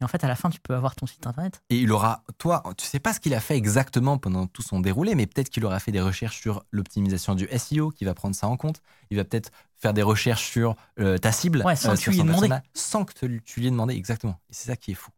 Et 0.00 0.04
en 0.04 0.08
fait, 0.08 0.22
à 0.24 0.28
la 0.28 0.36
fin, 0.36 0.50
tu 0.50 0.60
peux 0.60 0.74
avoir 0.74 0.94
ton 0.94 1.06
site 1.06 1.26
internet. 1.26 1.62
Et 1.70 1.78
il 1.78 1.90
aura, 1.90 2.22
toi, 2.36 2.62
tu 2.76 2.84
sais 2.86 3.00
pas 3.00 3.14
ce 3.14 3.20
qu'il 3.20 3.32
a 3.32 3.40
fait 3.40 3.56
exactement 3.56 4.18
pendant 4.18 4.46
tout 4.46 4.60
son 4.62 4.80
déroulé, 4.80 5.14
mais 5.14 5.26
peut-être 5.26 5.48
qu'il 5.48 5.64
aura 5.64 5.80
fait 5.80 5.90
des 5.92 6.02
recherches 6.02 6.38
sur 6.38 6.64
l'optimisation 6.70 7.34
du 7.34 7.48
SEO, 7.50 7.90
qui 7.90 8.04
va 8.04 8.12
prendre 8.14 8.34
ça 8.36 8.46
en 8.46 8.58
compte. 8.58 8.82
Il 9.10 9.16
va 9.16 9.24
peut-être 9.24 9.50
faire 9.78 9.94
des 9.94 10.02
recherches 10.02 10.44
sur 10.50 10.76
euh, 11.00 11.16
ta 11.16 11.32
cible, 11.32 11.62
Ouais, 11.64 11.76
sans 11.76 11.92
que 11.92 11.96
sur 11.96 12.04
tu 12.04 12.10
lui 12.10 12.16
son 12.18 12.24
aies 12.24 12.26
demandé. 12.28 12.48
persona, 12.48 12.62
sans 12.74 13.04
que 13.06 13.12
te- 13.14 13.38
tu 13.38 13.60
lui 13.60 13.68
aies 13.68 13.70
demandé 13.70 13.94
exactement. 13.94 14.38
Et 14.50 14.52
c'est 14.54 14.66
ça 14.66 14.76
qui 14.76 14.90
est 14.90 14.94
fou. 14.94 15.10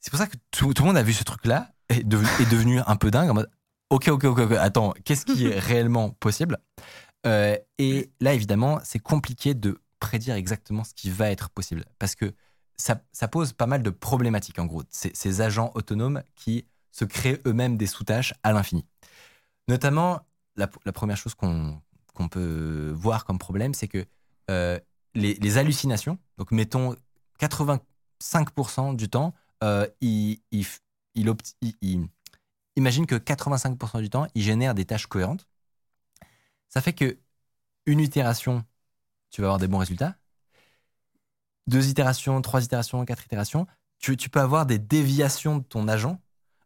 C'est 0.00 0.10
pour 0.10 0.18
ça 0.18 0.26
que 0.26 0.36
tout, 0.50 0.74
tout 0.74 0.82
le 0.82 0.88
monde 0.88 0.98
a 0.98 1.02
vu 1.02 1.14
ce 1.14 1.24
truc-là 1.24 1.70
et 1.88 1.96
est 2.00 2.04
devenu 2.04 2.80
un 2.86 2.96
peu 2.96 3.10
dingue 3.10 3.30
en 3.30 3.34
mode, 3.34 3.50
ok, 3.90 4.08
ok, 4.08 4.24
ok, 4.24 4.38
ok, 4.40 4.52
attends, 4.52 4.92
qu'est-ce 5.04 5.24
qui 5.24 5.46
est 5.46 5.58
réellement 5.58 6.10
possible? 6.10 6.58
Euh, 7.26 7.56
Et 7.78 8.10
là, 8.20 8.34
évidemment, 8.34 8.78
c'est 8.84 8.98
compliqué 8.98 9.54
de 9.54 9.80
prédire 10.00 10.34
exactement 10.34 10.84
ce 10.84 10.92
qui 10.94 11.08
va 11.10 11.30
être 11.30 11.48
possible, 11.50 11.84
parce 11.98 12.14
que 12.14 12.34
ça, 12.76 13.28
pose 13.28 13.52
pas 13.52 13.66
mal 13.66 13.82
de 13.82 13.90
problématiques, 13.90 14.58
en 14.58 14.66
gros. 14.66 14.82
Ces, 14.90 15.10
ces 15.14 15.40
agents 15.40 15.70
autonomes 15.74 16.22
qui 16.34 16.66
se 16.92 17.04
créent 17.04 17.40
eux-mêmes 17.46 17.76
des 17.76 17.86
sous-tâches 17.86 18.34
à 18.42 18.52
l'infini. 18.52 18.86
Notamment, 19.68 20.20
la, 20.56 20.66
première 20.66 21.16
chose 21.16 21.34
qu'on 21.34 22.28
peut 22.30 22.92
voir 22.96 23.24
comme 23.24 23.38
problème, 23.38 23.74
c'est 23.74 23.88
que 23.88 24.06
euh, 24.50 24.78
les, 25.14 25.58
hallucinations, 25.58 26.18
donc 26.38 26.52
mettons 26.52 26.96
85% 27.40 28.94
du 28.94 29.08
temps, 29.08 29.34
euh, 29.62 29.86
il- 30.00 30.40
imagine 32.76 33.06
que 33.06 33.16
85% 33.16 34.00
du 34.00 34.10
temps, 34.10 34.26
il 34.34 34.42
génère 34.42 34.74
des 34.74 34.84
tâches 34.84 35.06
cohérentes. 35.06 35.46
Ça 36.68 36.80
fait 36.80 36.92
que 36.92 37.18
une 37.86 38.00
itération, 38.00 38.64
tu 39.30 39.40
vas 39.40 39.48
avoir 39.48 39.58
des 39.58 39.68
bons 39.68 39.78
résultats. 39.78 40.16
Deux 41.66 41.88
itérations, 41.88 42.40
trois 42.42 42.62
itérations, 42.64 43.04
quatre 43.04 43.24
itérations, 43.24 43.66
tu, 43.98 44.16
tu 44.16 44.28
peux 44.30 44.40
avoir 44.40 44.66
des 44.66 44.78
déviations 44.78 45.58
de 45.58 45.64
ton 45.64 45.88
agent 45.88 46.18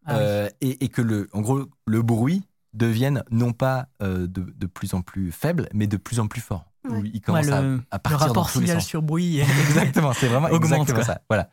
Ah 0.04 0.12
oui. 0.14 0.18
euh, 0.20 0.48
et, 0.60 0.84
et 0.84 0.88
que 0.88 1.00
le, 1.02 1.28
en 1.32 1.40
gros, 1.40 1.66
le 1.86 2.02
bruit 2.02 2.42
devienne 2.74 3.24
non 3.30 3.52
pas 3.52 3.88
euh, 4.02 4.26
de, 4.26 4.42
de 4.54 4.66
plus 4.66 4.94
en 4.94 5.02
plus 5.02 5.32
faible, 5.32 5.68
mais 5.74 5.86
de 5.86 5.96
plus 5.96 6.20
en 6.20 6.28
plus 6.28 6.40
fort. 6.40 6.66
Ouais. 6.88 6.96
Où 6.96 7.04
il 7.04 7.12
Ouais, 7.14 7.20
commence 7.20 7.48
à- 7.48 7.62
le, 7.62 7.82
à, 7.90 7.96
le 7.96 8.00
partir 8.00 8.18
dans 8.18 8.26
rapport 8.26 8.52
tous 8.52 8.60
les 8.60 8.66
signal 8.66 8.80
sens. 8.80 8.88
sur 8.88 9.02
bruit. 9.02 9.40
Exactement, 9.68 10.12
c'est 10.12 10.28
vraiment 10.28 10.48
Augmente, 10.50 10.64
exactement 10.88 10.94
quoi. 10.96 11.04
ça. 11.04 11.20
Voilà. 11.28 11.50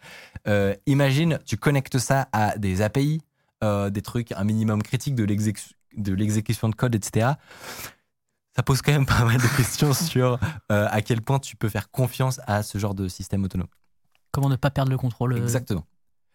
Euh, 0.47 0.73
imagine, 0.85 1.39
tu 1.45 1.57
connectes 1.57 1.97
ça 1.99 2.27
à 2.31 2.57
des 2.57 2.81
API, 2.81 3.21
des 3.61 4.01
trucs, 4.01 4.31
un 4.33 4.43
minimum 4.43 4.81
critique 4.83 5.15
de 5.15 5.23
l'exécution 6.13 6.69
de 6.69 6.75
code, 6.75 6.95
etc. 6.95 7.31
Ça 8.57 8.63
pose 8.63 8.81
quand 8.81 8.91
même 8.91 9.05
pas 9.05 9.23
mal 9.23 9.37
de 9.37 9.55
questions 9.55 9.93
sur 9.93 10.39
euh, 10.71 10.87
à 10.89 11.01
quel 11.03 11.21
point 11.21 11.37
tu 11.39 11.55
peux 11.55 11.69
faire 11.69 11.91
confiance 11.91 12.41
à 12.47 12.63
ce 12.63 12.77
genre 12.79 12.95
de 12.95 13.07
système 13.07 13.43
autonome. 13.43 13.67
Comment 14.31 14.49
ne 14.49 14.55
pas 14.55 14.71
perdre 14.71 14.91
le 14.91 14.97
contrôle 14.97 15.33
euh, 15.33 15.37
Exactement. 15.37 15.85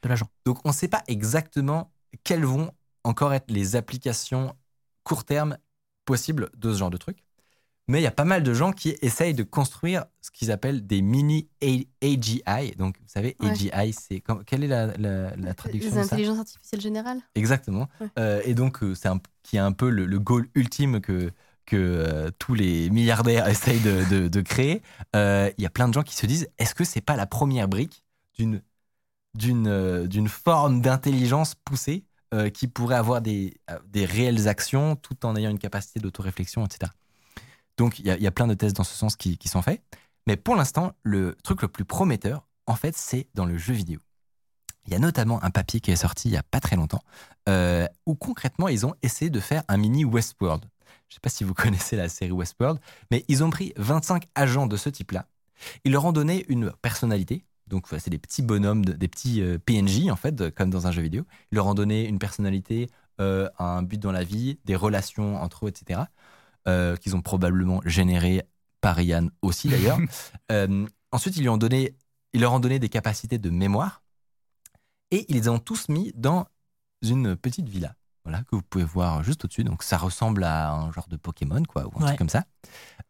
de 0.03 0.09
l'agent. 0.09 0.29
Donc, 0.47 0.61
on 0.65 0.69
ne 0.69 0.75
sait 0.75 0.89
pas 0.89 1.03
exactement 1.09 1.91
quelles 2.25 2.45
vont 2.45 2.71
encore 3.05 3.35
être 3.35 3.51
les 3.51 3.75
applications 3.75 4.55
court 5.03 5.25
terme 5.25 5.59
possibles 6.05 6.49
de 6.57 6.73
ce 6.73 6.79
genre 6.79 6.91
de 6.91 6.97
truc. 6.97 7.25
Mais 7.89 7.99
il 7.99 8.05
y 8.05 8.07
a 8.07 8.13
pas 8.13 8.25
mal 8.25 8.45
de 8.45 8.55
gens 8.55 8.71
qui 8.71 8.97
essayent 9.03 9.35
de 9.35 9.43
construire 9.43 10.05
ce 10.21 10.31
qu'ils 10.31 10.53
appellent 10.53 10.87
des 10.87 11.03
mini 11.03 11.49
A- 11.61 11.85
AGI. 12.05 12.77
Donc, 12.79 12.97
vous 13.01 13.09
savez, 13.09 13.37
Ouais. 13.41 13.51
AGI, 13.51 13.93
c'est 13.93 14.23
quelle 14.47 14.63
est 14.63 14.69
la, 14.69 14.97
la- 14.97 15.35
la 15.35 15.55
traduction 15.55 15.91
Les 15.91 15.99
intelligences 15.99 16.39
artificielles 16.39 16.81
générales 16.81 17.21
Exactement. 17.35 17.89
Ouais. 18.01 18.07
Euh, 18.21 18.41
et 18.45 18.55
donc, 18.55 18.79
c'est 18.95 19.09
un, 19.09 19.19
qui 19.43 19.57
est 19.57 19.61
un 19.61 19.73
peu 19.73 19.91
le, 19.91 20.07
le 20.07 20.19
goal 20.21 20.47
ultime 20.55 21.01
que, 21.01 21.33
que 21.67 21.77
euh, 21.77 22.31
tous 22.39 22.55
les 22.55 22.91
milliardaires 22.91 23.49
essayent 23.49 23.81
de, 23.81 24.41
créer. 24.41 24.83
Euh, 25.17 25.51
Il 25.59 25.63
y 25.63 25.67
a 25.67 25.71
plein 25.71 25.89
de 25.89 25.95
gens 25.95 26.03
qui 26.03 26.17
se 26.17 26.27
disent 26.27 26.49
est-ce 26.59 26.75
que 26.75 26.85
c'est 26.85 27.01
pas 27.01 27.17
la 27.17 27.27
première 27.27 27.69
brique 27.69 28.05
d'une 28.39 28.63
euh, 29.69 30.29
forme 30.29 30.81
d'intelligence 30.81 31.55
poussée 31.55 32.05
qui 32.55 32.67
pourrait 32.67 32.97
avoir 32.97 33.21
des, 33.21 33.61
réelles 33.95 34.49
actions 34.49 34.97
tout 34.97 35.27
en 35.27 35.37
ayant 35.37 35.51
une 35.51 35.59
capacité 35.59 36.01
d'autoréflexion, 36.01 36.65
etc. 36.65 36.91
Donc, 37.77 37.99
il 37.99 38.07
y, 38.07 38.27
a- 38.27 38.31
plein 38.31 38.47
de 38.47 38.55
tests 38.55 38.75
dans 38.75 38.85
ce 38.85 38.95
sens 38.95 39.17
qui, 39.17 39.37
sont 39.45 39.61
faits. 39.61 39.83
Mais 40.27 40.39
pour 40.39 40.57
l'instant, 40.57 40.93
le 41.03 41.37
truc 41.45 41.61
le 41.61 41.69
plus 41.69 41.85
prometteur, 41.85 42.49
en 42.67 42.75
fait, 42.75 42.97
c'est 42.97 43.29
dans 43.35 43.45
le 43.45 43.59
jeu 43.59 43.75
vidéo. 43.75 44.01
Il 44.87 44.95
y 44.95 44.97
a 44.97 44.99
notamment 44.99 45.45
un 45.45 45.51
papier 45.51 45.81
qui 45.81 45.91
est 45.91 45.97
sorti 45.97 46.31
il 46.31 46.33
y 46.33 46.39
a 46.39 46.43
pas 46.43 46.59
très 46.59 46.75
longtemps, 46.75 47.03
où 48.07 48.15
concrètement, 48.15 48.69
ils 48.69 48.87
ont 48.87 48.95
essayé 49.03 49.31
de 49.31 49.39
faire 49.39 49.63
un 49.69 49.77
mini 49.77 50.07
Westworld. 50.07 50.65
Je 51.13 51.17
ne 51.17 51.19
sais 51.19 51.21
pas 51.21 51.29
si 51.29 51.45
vous 51.45 51.53
connaissez 51.55 51.95
la 51.95 52.09
série 52.09 52.33
Westworld, 52.33 52.81
mais 53.11 53.23
ils 53.29 53.45
ont 53.45 53.51
pris 53.51 53.75
25 53.77 54.25
agents 54.35 54.67
de 54.67 54.79
ce 54.79 54.89
type-là. 54.89 55.27
Ils 55.85 55.93
leur 55.93 56.07
ont 56.07 56.13
donné 56.13 56.47
une 56.49 56.73
personnalité. 56.81 57.45
Donc, 57.67 57.87
c'est 57.99 58.09
des 58.09 58.19
petits 58.19 58.41
bonhommes, 58.41 58.83
de- 58.83 58.95
des 58.95 59.09
petits 59.09 59.43
euh, 59.43 59.59
PNJ, 59.59 60.11
en 60.11 60.17
fait, 60.17 60.51
comme 60.55 60.71
dans 60.71 60.87
un 60.87 60.91
jeu 60.91 61.03
vidéo. 61.03 61.25
Ils 61.51 61.57
leur 61.57 61.67
ont 61.67 61.75
donné 61.75 62.07
une 62.09 62.19
personnalité, 62.19 62.89
euh, 63.21 63.49
un 63.59 63.83
but 63.83 64.01
dans 64.01 64.11
la 64.11 64.25
vie, 64.25 64.59
des 64.65 64.75
relations 64.75 65.41
entre 65.41 65.67
eux, 65.67 65.69
etc. 65.69 66.01
euh, 66.67 66.97
qu'ils 66.97 67.15
ont 67.15 67.21
probablement 67.21 67.83
généré 67.85 68.43
par 68.81 68.99
Yann 69.01 69.31
aussi, 69.43 69.69
d'ailleurs. 69.69 69.99
Euh, 70.51 70.87
ensuite, 71.13 71.37
ils, 71.37 71.43
lui 71.43 71.49
ont 71.49 71.57
donné, 71.57 71.95
ils 72.35 72.41
leur 72.41 72.53
ont 72.53 72.61
donné 72.61 72.79
des 72.79 72.91
capacités 72.91 73.39
de 73.39 73.49
mémoire 73.49 74.03
et 75.11 75.25
ils 75.29 75.37
les 75.37 75.49
ont 75.49 75.59
tous 75.59 75.89
mis 75.89 76.13
dans 76.15 76.47
une 77.01 77.37
petite 77.37 77.69
villa. 77.69 77.95
Voilà, 78.25 78.43
que 78.43 78.55
vous 78.55 78.63
pouvez 78.63 78.85
voir 78.85 79.23
juste 79.25 79.45
au-dessus. 79.45 79.65
Donc, 79.65 79.83
ça 79.83 79.97
ressemble 79.99 80.45
à 80.45 80.71
un 80.73 80.93
genre 80.93 81.09
de 81.09 81.17
Pokémon, 81.17 81.63
quoi, 81.65 81.87
ou 81.87 81.93
un 81.97 82.01
Ouais. 82.01 82.07
truc 82.09 82.19
comme 82.19 82.29
ça. 82.29 82.45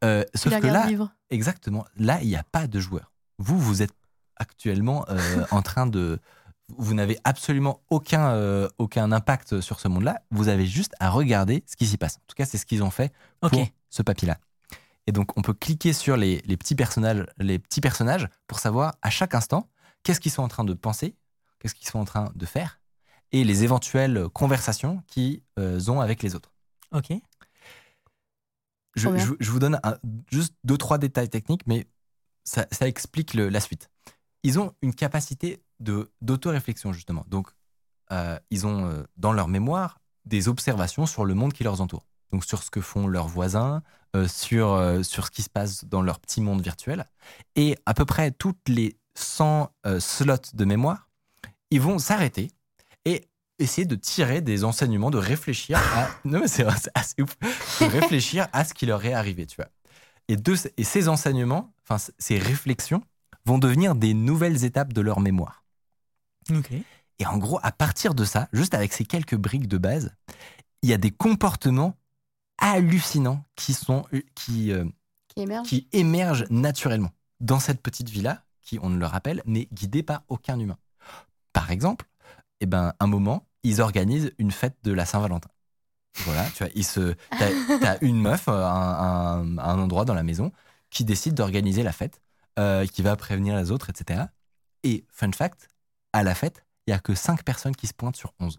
Euh, 0.05 0.25
sauf 0.35 0.59
que 0.59 0.67
là, 0.67 0.87
vivre. 0.87 1.11
Exactement. 1.31 1.85
Là, 1.97 2.21
il 2.23 2.29
n'y 2.29 2.37
a 2.37 2.45
pas 2.45 2.67
de 2.67 2.81
joueur. 2.81 3.13
Vous, 3.39 3.59
vous 3.59 3.83
êtes 3.83 3.93
actuellement 4.37 5.05
euh, 5.11 5.17
en 5.51 5.63
train 5.63 5.87
de. 5.87 6.19
Vous 6.79 6.95
n'avez 6.95 7.19
absolument 7.25 7.83
aucun, 7.91 8.31
euh, 8.31 8.69
aucun 8.79 9.13
impact 9.13 9.61
sur 9.61 9.79
ce 9.81 9.89
monde-là. 9.89 10.23
Vous 10.31 10.49
avez 10.49 10.65
juste 10.67 10.95
à 11.01 11.11
regarder 11.11 11.63
ce 11.67 11.77
qui 11.77 11.87
s'y 11.87 11.99
passe. 11.99 12.17
En 12.17 12.25
tout 12.29 12.35
cas, 12.35 12.47
c'est 12.47 12.57
ce 12.57 12.65
qu'ils 12.65 12.83
ont 12.83 12.91
fait 12.91 13.13
pour 13.41 13.51
ce 13.91 14.03
papier-là. 14.03 14.39
Et 15.07 15.13
donc, 15.13 15.37
on 15.37 15.43
peut 15.43 15.53
cliquer 15.53 15.93
sur 15.93 16.17
les, 16.17 16.41
les 16.47 16.57
petits 16.57 16.75
personnages, 16.77 17.27
les 17.39 17.59
petits 17.59 17.81
personnages 17.83 18.29
pour 18.47 18.59
savoir 18.61 18.95
à 19.03 19.11
chaque 19.11 19.35
instant 19.35 19.69
qu'est-ce 20.05 20.21
qu'ils 20.21 20.33
sont 20.33 20.43
en 20.45 20.49
train 20.49 20.65
de 20.65 20.73
penser, 20.73 21.17
qu'est-ce 21.59 21.75
qu'ils 21.75 21.89
sont 21.89 21.99
en 21.99 22.05
train 22.07 22.31
de 22.35 22.47
faire, 22.47 22.81
et 23.33 23.45
les 23.45 23.65
éventuelles 23.65 24.29
conversations 24.33 25.03
qu'ils 25.07 25.43
euh, 25.59 25.81
ont 25.89 26.01
avec 26.01 26.23
les 26.23 26.35
autres. 26.35 26.53
Ok. 26.93 27.13
Je, 28.95 29.09
vous 29.51 29.59
donne 29.59 29.81
un- 29.83 29.97
juste 30.31 30.55
deux, 30.65 30.77
trois 30.77 30.99
détails 30.99 31.31
techniques, 31.31 31.67
mais 31.67 31.87
ça, 32.45 32.67
ça 32.71 32.87
explique 32.87 33.33
le- 33.35 33.49
la 33.49 33.61
suite. 33.61 33.91
Ils 34.43 34.59
ont 34.59 34.75
une 34.83 34.95
capacité 34.95 35.63
de 35.81 36.11
d'autoréflexion 36.21 36.93
justement. 36.93 37.25
Donc, 37.29 37.49
euh, 38.11 38.39
ils 38.51 38.67
ont 38.67 38.87
euh, 38.87 39.03
dans 39.17 39.33
leur 39.33 39.49
mémoire 39.49 39.99
des 40.27 40.49
observations 40.49 41.07
sur 41.07 41.25
le 41.25 41.35
monde 41.35 41.53
qui 41.53 41.65
leur 41.65 41.81
entoure. 41.81 42.07
Donc, 42.33 42.45
sur 42.45 42.63
ce 42.63 42.71
que 42.71 42.81
font 42.81 43.07
leurs 43.07 43.29
voisins, 43.29 43.83
euh, 44.15 44.29
sur, 44.29 44.73
euh, 44.73 45.03
sur 45.03 45.27
ce 45.27 45.31
qui 45.31 45.43
se 45.43 45.49
passe 45.51 45.85
dans 45.87 46.03
leur 46.03 46.21
petit 46.21 46.41
monde 46.43 46.61
virtuel. 46.61 47.09
Et 47.57 47.77
à 47.87 47.95
peu 47.95 48.05
près 48.05 48.31
toutes 48.31 48.69
les 48.69 48.97
100 49.15 49.71
euh, 49.87 50.01
slots 50.01 50.53
de 50.55 50.65
mémoire, 50.67 51.09
ils 51.71 51.81
vont 51.81 51.99
s'arrêter 51.99 52.51
essayer 53.63 53.87
de 53.87 53.95
tirer 53.95 54.41
des 54.41 54.65
enseignements, 54.65 55.11
de 55.11 55.19
réfléchir 55.19 55.79
à. 55.79 56.09
Non, 56.25 56.41
mais 56.41 56.49
c'est 56.49 56.67
assez 56.95 57.23
ouf. 57.23 57.37
De 57.81 57.87
réfléchir 57.87 58.49
à 58.53 58.65
ce 58.65 58.75
qui 58.75 58.87
leur 58.87 59.05
est 59.05 59.13
arrivé, 59.13 59.47
tu 59.47 59.57
vois. 59.57 59.69
Et, 60.29 60.37
de, 60.37 60.55
et 60.77 60.85
ces 60.85 61.09
enseignements, 61.09 61.73
enfin, 61.89 62.05
ces 62.19 62.39
réflexions, 62.39 63.03
vont 63.45 63.59
devenir 63.59 63.95
des 63.95 64.15
nouvelles 64.15 64.65
étapes 64.65 64.93
de 64.93 65.01
leur 65.01 65.21
mémoire. 65.21 65.65
Ok. 66.51 66.71
Et 67.19 67.27
en 67.27 67.39
gros, 67.39 67.59
à 67.63 67.73
partir 67.73 68.15
de 68.15 68.25
ça, 68.25 68.49
juste 68.53 68.75
avec 68.75 68.93
ces 68.93 69.05
quelques 69.05 69.37
briques 69.37 69.69
de 69.69 69.79
base, 69.79 70.15
il 70.83 70.91
y 70.91 70.93
a 70.93 70.99
des 70.99 71.11
comportements 71.11 71.97
hallucinants 72.59 73.45
qui, 73.57 73.75
sont, 73.75 74.05
qui, 74.35 74.73
euh, 74.73 74.85
Qui 75.29 75.43
émerge. 75.43 75.69
qui 75.69 75.89
émergent 75.93 76.45
naturellement 76.51 77.11
dans 77.41 77.59
cette 77.61 77.81
petite 77.83 78.09
villa 78.09 78.45
qui, 78.61 78.79
on 78.81 78.91
ne 78.91 78.99
le 78.99 79.07
rappelle, 79.07 79.43
n'est 79.45 79.69
guidée 79.73 80.03
par 80.03 80.23
aucun 80.29 80.59
humain. 80.59 80.79
Par 81.53 81.71
exemple, 81.71 82.07
eh 82.63 82.67
ben, 82.67 82.95
un 83.01 83.07
moment, 83.07 83.47
ils 83.65 83.81
organisent 83.81 84.33
une 84.39 84.53
fête 84.53 84.77
de 84.85 84.93
la 84.93 85.05
Saint-Valentin. 85.07 85.51
Voilà, 86.25 86.45
tu 86.51 86.63
vois, 86.65 86.73
ils 86.75 86.85
se, 86.85 87.15
t'as, 87.31 87.79
t'as 87.81 87.99
une 88.03 88.21
meuf 88.21 88.49
à 88.49 88.53
un, 88.53 89.59
à 89.59 89.71
un 89.71 89.79
endroit 89.79 90.05
dans 90.05 90.15
la 90.15 90.23
maison 90.23 90.53
qui 90.91 91.05
décide 91.05 91.35
d'organiser 91.35 91.83
la 91.83 91.93
fête, 91.93 92.21
euh, 92.59 92.87
qui 92.87 93.03
va 93.03 93.17
prévenir 93.17 93.57
les 93.57 93.71
autres, 93.71 93.91
etc. 93.91 94.25
Et 94.85 95.07
fun 95.11 95.33
fact, 95.33 95.69
à 96.13 96.23
la 96.23 96.35
fête, 96.35 96.65
il 96.87 96.91
y 96.91 96.95
a 96.95 96.99
que 96.99 97.15
5 97.15 97.43
personnes 97.45 97.75
qui 97.75 97.87
se 97.87 97.95
pointent 97.95 98.17
sur 98.17 98.35
11. 98.41 98.59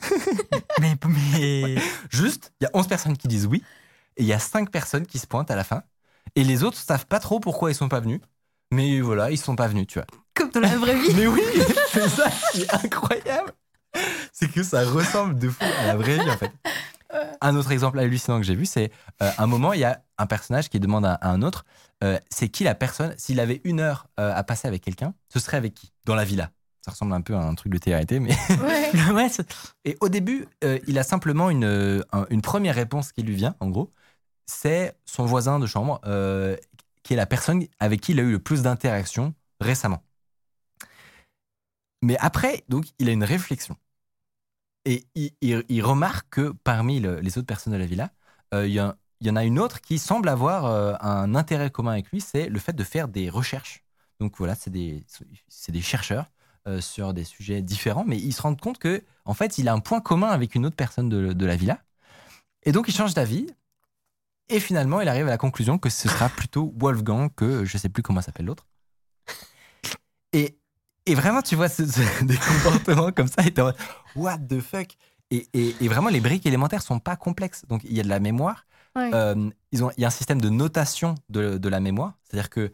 Mais, 0.80 0.96
mais... 1.06 1.76
Juste, 2.10 2.52
il 2.60 2.64
y 2.64 2.66
a 2.66 2.70
11 2.72 2.88
personnes 2.88 3.16
qui 3.16 3.28
disent 3.28 3.46
oui, 3.46 3.62
et 4.16 4.22
il 4.22 4.26
y 4.26 4.32
a 4.32 4.38
5 4.38 4.70
personnes 4.70 5.06
qui 5.06 5.18
se 5.18 5.26
pointent 5.26 5.50
à 5.50 5.56
la 5.56 5.64
fin. 5.64 5.82
Et 6.36 6.44
les 6.44 6.64
autres 6.64 6.78
savent 6.78 7.06
pas 7.06 7.20
trop 7.20 7.40
pourquoi 7.40 7.70
ils 7.70 7.74
sont 7.74 7.88
pas 7.88 8.00
venus. 8.00 8.20
Mais 8.72 9.00
voilà, 9.00 9.30
ils 9.30 9.38
sont 9.38 9.56
pas 9.56 9.68
venus, 9.68 9.86
tu 9.86 9.98
vois. 9.98 10.06
Comme 10.34 10.50
dans 10.50 10.60
la 10.60 10.76
vraie 10.76 10.96
vie. 10.98 11.14
Mais 11.14 11.26
oui, 11.26 11.42
c'est 11.92 12.08
ça 12.08 12.30
qui 12.52 12.62
est 12.62 12.74
incroyable. 12.74 13.52
C'est 14.32 14.50
que 14.50 14.62
ça 14.62 14.84
ressemble 14.84 15.38
de 15.38 15.48
fou 15.50 15.64
à 15.64 15.86
la 15.88 15.96
vraie 15.96 16.18
vie, 16.18 16.30
en 16.30 16.36
fait. 16.36 16.52
Un 17.40 17.56
autre 17.56 17.72
exemple 17.72 17.98
hallucinant 17.98 18.38
que 18.38 18.46
j'ai 18.46 18.54
vu, 18.54 18.66
c'est 18.66 18.92
euh, 19.20 19.30
un 19.38 19.46
moment, 19.48 19.72
il 19.72 19.80
y 19.80 19.84
a 19.84 20.00
un 20.18 20.26
personnage 20.26 20.68
qui 20.68 20.78
demande 20.78 21.04
à, 21.04 21.14
à 21.14 21.30
un 21.30 21.42
autre 21.42 21.64
euh, 22.04 22.18
c'est 22.30 22.48
qui 22.48 22.62
la 22.64 22.74
personne, 22.76 23.12
s'il 23.18 23.40
avait 23.40 23.60
une 23.64 23.80
heure 23.80 24.06
euh, 24.20 24.32
à 24.34 24.42
passer 24.44 24.68
avec 24.68 24.82
quelqu'un, 24.82 25.12
ce 25.28 25.38
serait 25.40 25.56
avec 25.56 25.74
qui? 25.74 25.92
Dans 26.06 26.14
la 26.14 26.24
villa. 26.24 26.50
Ça 26.84 26.92
ressemble 26.92 27.12
un 27.12 27.20
peu 27.20 27.34
à 27.34 27.40
un 27.40 27.54
truc 27.54 27.72
de 27.72 27.78
TRT, 27.78 28.20
mais. 28.20 28.34
Ouais. 28.62 29.12
ouais, 29.12 29.26
Et 29.84 29.98
au 30.00 30.08
début, 30.08 30.46
euh, 30.64 30.78
il 30.86 30.98
a 30.98 31.02
simplement 31.02 31.50
une, 31.50 32.02
un- 32.12 32.26
une 32.30 32.40
première 32.42 32.74
réponse 32.76 33.12
qui 33.12 33.22
lui 33.22 33.34
vient, 33.34 33.54
en 33.60 33.68
gros. 33.68 33.90
C'est 34.46 34.94
son 35.04 35.26
voisin 35.26 35.58
de 35.58 35.66
chambre, 35.66 36.00
qui 37.02 37.12
est 37.12 37.16
la 37.16 37.26
personne 37.26 37.64
avec 37.80 38.00
qui 38.00 38.12
il 38.12 38.20
a 38.20 38.22
eu 38.22 38.30
le 38.32 38.38
plus 38.38 38.62
d'interactions 38.62 39.34
récemment. 39.60 40.02
Mais 42.02 42.16
après, 42.18 42.64
donc, 42.68 42.86
il 42.98 43.08
a 43.08 43.12
une 43.12 43.24
réflexion. 43.24 43.76
Et 44.86 45.06
il, 45.14 45.82
remarque 45.82 46.28
que 46.30 46.52
parmi 46.64 47.00
le- 47.00 47.20
les 47.20 47.36
autres 47.38 47.46
personnes 47.46 47.74
de 47.74 47.78
la 47.78 47.86
villa, 47.86 48.10
euh, 48.54 48.66
il 48.66 48.72
y, 48.72 48.80
en 49.30 49.36
a 49.36 49.44
une 49.44 49.58
autre 49.58 49.80
qui 49.80 49.98
semble 49.98 50.28
avoir 50.28 50.64
euh, 50.64 50.94
un 51.00 51.34
intérêt 51.34 51.70
commun 51.70 51.92
avec 51.92 52.10
lui, 52.10 52.20
c'est 52.20 52.48
le 52.48 52.58
fait 52.58 52.72
de 52.72 52.84
faire 52.84 53.08
des 53.08 53.28
recherches. 53.28 53.84
Donc 54.20 54.36
voilà, 54.38 54.54
c'est 54.54 54.70
des, 54.70 55.04
chercheurs 55.82 56.30
euh, 56.66 56.80
sur 56.80 57.12
des 57.12 57.24
sujets 57.24 57.62
différents, 57.62 58.04
mais 58.06 58.18
ils 58.18 58.32
se 58.32 58.42
rendent 58.42 58.60
compte 58.60 58.78
que, 58.78 59.04
en 59.26 59.34
fait, 59.34 59.58
il 59.58 59.68
a 59.68 59.74
un 59.74 59.80
point 59.80 60.00
commun 60.00 60.28
avec 60.28 60.54
une 60.54 60.64
autre 60.64 60.76
personne 60.76 61.08
de, 61.08 61.46
la 61.46 61.56
villa. 61.56 61.82
Et 62.62 62.72
donc, 62.72 62.88
il 62.88 62.94
change 62.94 63.14
d'avis. 63.14 63.46
Et 64.48 64.60
finalement, 64.60 65.00
il 65.00 65.08
arrive 65.08 65.26
à 65.26 65.30
la 65.30 65.38
conclusion 65.38 65.78
que 65.78 65.90
ce 65.90 66.08
sera 66.08 66.28
plutôt 66.28 66.74
Wolfgang 66.76 67.30
que 67.34 67.64
je 67.64 67.78
sais 67.78 67.88
plus 67.88 68.02
comment 68.02 68.20
s'appelle 68.20 68.46
l'autre. 68.46 68.66
Et, 70.32 70.59
et 71.06 71.14
vraiment, 71.14 71.42
tu 71.42 71.56
vois 71.56 71.68
ce- 71.68 71.86
ce- 71.86 72.24
des 72.24 72.36
comportements 72.36 73.12
comme 73.12 73.28
ça, 73.28 73.42
et 73.46 73.50
t'es 73.52 73.60
en 73.62 73.66
mode, 73.66 73.76
what 74.16 74.38
the 74.38 74.60
fuck? 74.60 74.88
Et, 75.30 75.48
et- 75.52 75.74
et 75.80 75.88
vraiment, 75.88 76.08
les 76.08 76.20
briques 76.20 76.46
élémentaires 76.46 76.82
sont 76.82 76.98
pas 76.98 77.16
complexes. 77.16 77.62
Donc, 77.68 77.82
il 77.84 77.92
y 77.96 78.00
a 78.00 78.02
de 78.02 78.08
la 78.08 78.20
mémoire. 78.20 78.66
Ouais. 78.96 79.10
Euh, 79.14 79.48
ils 79.72 79.84
ont, 79.84 79.90
il 79.96 80.00
y 80.00 80.04
a 80.04 80.08
un 80.08 80.10
système 80.10 80.40
de 80.40 80.48
notation 80.48 81.14
de, 81.28 81.56
de 81.58 81.68
la 81.68 81.78
mémoire. 81.80 82.14
C'est-à-dire 82.24 82.50
que 82.50 82.72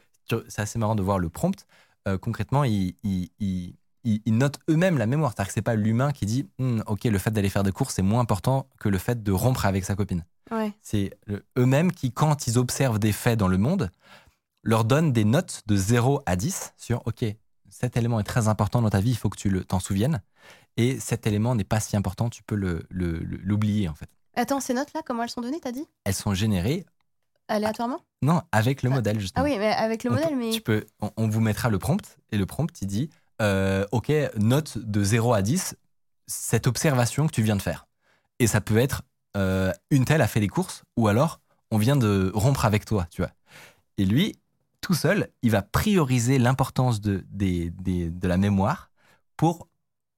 c'est 0.48 0.62
assez 0.62 0.78
marrant 0.78 0.94
de 0.94 1.02
voir 1.02 1.18
le 1.18 1.28
prompt. 1.28 1.66
Euh, 2.08 2.16
concrètement, 2.18 2.64
ils, 2.64 2.94
ils- 3.02 3.30
ils- 3.38 3.74
ils- 4.04 4.22
ils 4.24 4.36
notent 4.38 4.58
eux-mêmes 4.70 4.96
la 4.96 5.06
mémoire. 5.06 5.32
C'est-à-dire 5.32 5.48
que 5.48 5.52
c'est 5.54 5.62
pas 5.62 5.74
l'humain 5.74 6.12
qui 6.12 6.24
dit 6.24 6.48
Hmm, 6.58 6.80
Ok, 6.86 7.04
le 7.04 7.18
fait 7.18 7.30
d'aller 7.30 7.50
faire 7.50 7.62
des 7.64 7.72
courses, 7.72 7.94
c'est 7.94 8.02
moins 8.02 8.20
important 8.20 8.68
que 8.80 8.88
le 8.88 8.96
fait 8.98 9.22
de 9.22 9.32
rompre 9.32 9.66
avec 9.66 9.84
sa 9.84 9.94
copine. 9.94 10.24
Ouais. 10.50 10.72
C'est 10.80 11.10
eux-mêmes 11.58 11.92
qui, 11.92 12.10
quand 12.12 12.46
ils 12.46 12.56
observent 12.56 12.98
des 12.98 13.12
faits 13.12 13.38
dans 13.38 13.48
le 13.48 13.58
monde, 13.58 13.90
leur 14.62 14.84
donnent 14.84 15.12
des 15.12 15.24
notes 15.24 15.62
de 15.66 15.76
0 15.76 16.22
à 16.24 16.36
10 16.36 16.72
sur 16.78 17.02
OK, 17.06 17.24
cet 17.78 17.96
élément 17.96 18.18
est 18.20 18.24
très 18.24 18.48
important 18.48 18.80
dans 18.80 18.90
ta 18.90 19.00
vie, 19.00 19.10
il 19.10 19.16
faut 19.16 19.28
que 19.28 19.36
tu 19.36 19.64
t'en 19.66 19.80
souviennes. 19.80 20.22
Et 20.78 20.98
cet 20.98 21.26
élément 21.26 21.54
n'est 21.54 21.64
pas 21.64 21.80
si 21.80 21.96
important, 21.96 22.30
tu 22.30 22.42
peux 22.42 22.54
le- 22.54 22.86
le- 22.90 23.18
le- 23.18 23.36
l'oublier 23.38 23.88
en 23.88 23.94
fait. 23.94 24.08
Attends, 24.34 24.60
ces 24.60 24.74
notes-là, 24.74 25.02
comment 25.04 25.22
elles 25.22 25.30
sont 25.30 25.40
données, 25.42 25.60
t'as 25.60 25.72
dit? 25.72 25.86
Elles 26.04 26.14
sont 26.14 26.34
générées, 26.34 26.84
Aléatoirement? 27.48 28.00
Non, 28.22 28.42
avec 28.50 28.82
le 28.82 28.90
Ah. 28.90 28.94
modèle 28.94 29.20
justement. 29.20 29.44
Ah 29.44 29.48
oui, 29.48 29.56
mais 29.58 29.68
avec 29.72 30.02
le 30.04 30.10
On 30.10 30.14
modèle, 30.14 30.30
peut- 30.30 30.36
mais. 30.36 30.50
tu 30.50 30.60
peux, 30.62 30.86
on, 31.00 31.10
on 31.16 31.28
vous 31.28 31.40
mettra 31.40 31.68
le 31.70 31.78
prompt 31.78 32.18
et 32.32 32.38
le 32.38 32.46
prompt 32.46 32.70
il 32.82 32.86
dit 32.88 33.10
euh, 33.42 33.86
ok 33.92 34.10
note 34.36 34.78
de 34.78 35.04
0 35.04 35.32
à 35.34 35.42
10 35.42 35.76
cette 36.26 36.66
observation 36.66 37.26
que 37.26 37.32
tu 37.32 37.42
viens 37.42 37.54
de 37.56 37.62
faire 37.62 37.86
et 38.38 38.46
ça 38.46 38.60
peut 38.62 38.78
être 38.78 39.02
euh, 39.36 39.70
une 39.90 40.04
telle 40.06 40.22
a 40.22 40.26
fait 40.26 40.40
des 40.40 40.48
courses 40.48 40.82
ou 40.96 41.06
alors 41.08 41.40
on 41.70 41.76
vient 41.78 41.96
de 41.96 42.32
rompre 42.34 42.64
avec 42.64 42.84
toi 42.86 43.06
tu 43.10 43.20
vois 43.22 43.30
et 43.98 44.04
lui 44.06 44.34
tout 44.86 44.94
seul 44.94 45.28
il 45.42 45.50
va 45.50 45.62
prioriser 45.62 46.38
l'importance 46.38 47.00
de, 47.00 47.24
des- 47.30 47.70
des- 47.70 48.08
de 48.08 48.28
la 48.28 48.36
mémoire 48.36 48.90
pour 49.36 49.66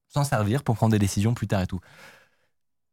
s'en 0.08 0.24
servir 0.24 0.62
pour 0.62 0.76
prendre 0.76 0.92
des 0.92 0.98
décisions 0.98 1.32
plus 1.34 1.46
tard 1.46 1.62
et 1.62 1.66
tout 1.66 1.80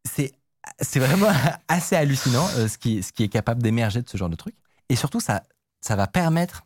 c'est 0.04 0.32
c'est 0.80 0.98
vraiment 1.00 1.28
assez 1.68 1.94
hallucinant 1.96 2.46
euh, 2.56 2.66
ce, 2.68 2.78
qui, 2.78 3.02
ce 3.02 3.12
qui 3.12 3.22
est 3.24 3.28
capable 3.28 3.62
d'émerger 3.62 4.00
de 4.02 4.08
ce 4.08 4.16
genre 4.16 4.30
de 4.30 4.36
truc 4.36 4.54
et 4.88 4.96
surtout 4.96 5.20
ça 5.20 5.42
ça 5.80 5.96
va 5.96 6.06
permettre 6.06 6.62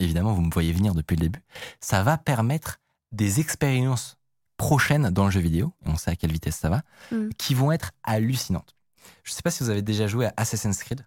évidemment, 0.00 0.32
vous 0.34 0.42
me 0.42 0.50
voyez 0.52 0.72
venir 0.72 0.92
depuis 0.94 1.14
le 1.16 1.20
début, 1.20 1.40
ça 1.80 2.02
va 2.02 2.18
permettre 2.18 2.80
des 3.12 3.38
expériences 3.38 4.16
prochaines 4.56 5.08
dans 5.10 5.24
le 5.26 5.30
jeu 5.30 5.40
vidéo, 5.40 5.72
on 5.86 5.96
sait 5.96 6.10
à 6.10 6.16
quelle 6.16 6.32
vitesse 6.32 6.56
ça 6.56 6.68
va, 6.68 6.82
Mm. 7.12 7.28
qui 7.38 7.54
vont 7.54 7.70
être 7.70 7.92
hallucinantes. 8.02 8.74
Je 9.22 9.30
ne 9.30 9.34
sais 9.36 9.42
pas 9.42 9.50
si 9.52 9.62
vous 9.62 9.70
avez 9.70 9.82
déjà 9.82 10.06
joué 10.08 10.26
à 10.26 10.34
Assassin's 10.36 10.82
Creed, 10.82 11.06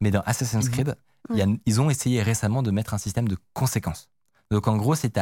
mais 0.00 0.10
dans 0.10 0.20
Assassin's 0.20 0.66
Mhm. 0.66 0.70
Creed, 0.72 0.94
a- 1.42 1.46
ils 1.66 1.80
ont 1.80 1.90
essayé 1.90 2.22
récemment 2.22 2.62
de 2.62 2.70
mettre 2.70 2.94
un 2.94 2.98
système 2.98 3.28
de 3.28 3.36
conséquences. 3.52 4.08
Donc 4.50 4.68
en 4.68 4.76
gros, 4.76 4.94
c'est 4.94 5.18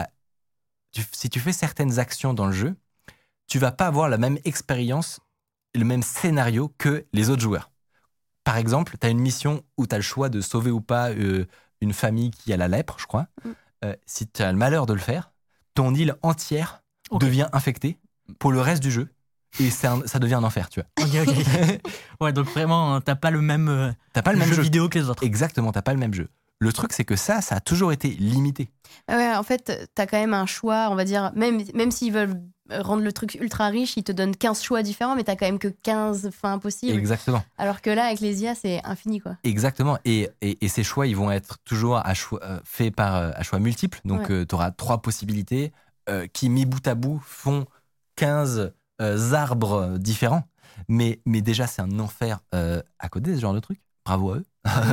tu- 0.93 1.05
si 1.13 1.29
tu 1.31 1.41
fais 1.41 1.53
certaines 1.53 1.99
actions 1.99 2.35
dans 2.35 2.47
le 2.47 2.53
jeu, 2.53 2.77
tu 3.47 3.59
vas 3.59 3.73
pas 3.73 3.87
avoir 3.87 4.09
la 4.09 4.19
même 4.19 4.39
expérience, 4.45 5.21
le 5.75 5.85
même 5.85 6.03
scénario 6.03 6.73
que 6.79 7.05
les 7.13 7.31
autres 7.31 7.43
joueurs. 7.43 7.71
Par 8.45 8.57
exemple, 8.57 8.97
tu 9.01 9.07
as 9.07 9.11
une 9.11 9.19
mission 9.19 9.63
où 9.77 9.87
tu 9.87 9.95
as 9.95 9.99
le 9.99 10.03
choix 10.03 10.29
de 10.29 10.41
sauver 10.41 10.71
ou 10.71 10.81
pas 10.81 11.11
euh, 11.11 11.47
une 11.81 11.93
famille 11.93 12.31
qui 12.31 12.53
a 12.53 12.57
la 12.57 12.69
lèpre, 12.69 12.97
je 12.99 13.07
crois. 13.07 13.27
Mm. 13.45 13.51
Euh, 13.85 13.97
si 14.07 14.27
tu 14.29 14.43
as 14.43 14.53
le 14.53 14.59
malheur 14.59 14.87
de 14.87 14.93
le 14.93 15.01
faire, 15.01 15.33
ton 15.75 15.95
île 15.95 16.17
entière 16.23 16.83
devient 17.19 17.49
infectée 17.53 17.99
pour 18.39 18.53
le 18.53 18.61
reste 18.61 18.83
du 18.83 18.91
jeu. 18.91 19.09
Et 19.61 19.69
un- 19.87 20.07
ça 20.07 20.19
devient 20.19 20.35
un 20.35 20.45
enfer, 20.45 20.69
tu 20.69 20.81
vois. 20.81 21.05
Ok, 21.07 21.29
ok. 21.29 21.81
ouais, 22.21 22.33
donc 22.33 22.47
vraiment, 22.47 22.95
hein, 22.95 23.01
t'as 23.01 23.15
pas 23.15 23.31
le 23.31 23.41
même, 23.41 23.69
euh, 23.69 23.93
T'as 24.13 24.23
pas 24.23 24.33
le 24.33 24.39
même 24.39 24.49
jeu 24.49 24.55
jeu. 24.57 24.63
vidéo 24.63 24.89
que 24.89 24.99
les 24.99 25.09
autres. 25.09 25.23
Exactement, 25.25 25.71
t'as 25.73 25.83
pas 25.83 25.93
le 25.93 26.01
même 26.01 26.15
jeu. 26.15 26.29
Le 26.61 26.73
truc, 26.73 26.93
c'est 26.93 27.05
que 27.05 27.17
ça, 27.17 27.41
ça 27.41 27.57
a 27.57 27.61
toujours 27.61 27.93
été 27.93 28.09
limité. 28.09 28.71
Ouais, 29.09 29.35
en 29.35 29.43
fait, 29.43 29.89
t'as 29.95 30.07
quand 30.07 30.19
même 30.19 30.35
un 30.35 30.47
choix, 30.47 30.89
on 30.91 30.95
va 30.95 31.05
dire, 31.05 31.33
même, 31.35 31.61
même 31.75 31.91
s'ils 31.91 32.13
veulent 32.13 32.41
rendre 32.71 33.03
le 33.03 33.13
truc 33.13 33.37
ultra 33.41 33.67
riche, 33.69 33.97
ils 33.99 34.05
te 34.05 34.13
donnent 34.13 34.35
15 34.35 34.63
choix 34.63 34.83
différents, 34.83 35.15
mais 35.17 35.25
t'as 35.25 35.37
quand 35.37 35.45
même 35.47 35.59
que 35.59 35.69
15 35.69 36.31
fins 36.31 36.59
possibles. 36.59 36.97
Exactement. 36.97 37.43
Alors 37.59 37.83
que 37.83 37.91
là, 37.91 38.07
avec 38.07 38.21
les 38.21 38.43
IA, 38.43 38.55
c'est 38.55 38.81
infini, 38.85 39.21
quoi. 39.21 39.37
Exactement. 39.45 39.99
Et, 40.07 40.31
et, 40.41 40.65
et 40.65 40.69
ces 40.69 40.85
choix, 40.85 41.07
ils 41.07 41.17
vont 41.17 41.31
être 41.31 41.59
toujours 41.65 41.97
à 41.99 42.15
choix, 42.15 42.41
euh, 42.45 42.59
faits 42.65 42.95
par 42.95 43.17
euh, 43.17 43.31
à 43.35 43.43
choix 43.43 43.59
multiples. 43.59 44.01
Donc, 44.05 44.29
Ouais. 44.31 44.47
tu 44.47 44.55
auras 44.55 44.71
trois 44.71 45.03
possibilités 45.03 45.73
euh, 46.09 46.27
qui, 46.33 46.49
mis 46.49 46.65
bout 46.65 46.87
à 46.89 46.95
bout, 46.95 47.21
font 47.27 47.67
15 48.17 48.59
euh, 48.59 48.69
arbres 49.33 49.99
différents. 49.99 50.45
Mais, 50.89 51.21
mais 51.25 51.41
déjà, 51.41 51.67
c'est 51.67 51.83
un 51.83 51.99
enfer 51.99 52.41
euh, 52.55 52.83
à 52.99 53.09
coder, 53.09 53.37
ce 53.37 53.41
genre 53.41 53.55
de 53.55 53.61
truc. 53.61 53.81
Bravo 54.05 54.33
à 54.33 54.37
eux. 54.39 54.45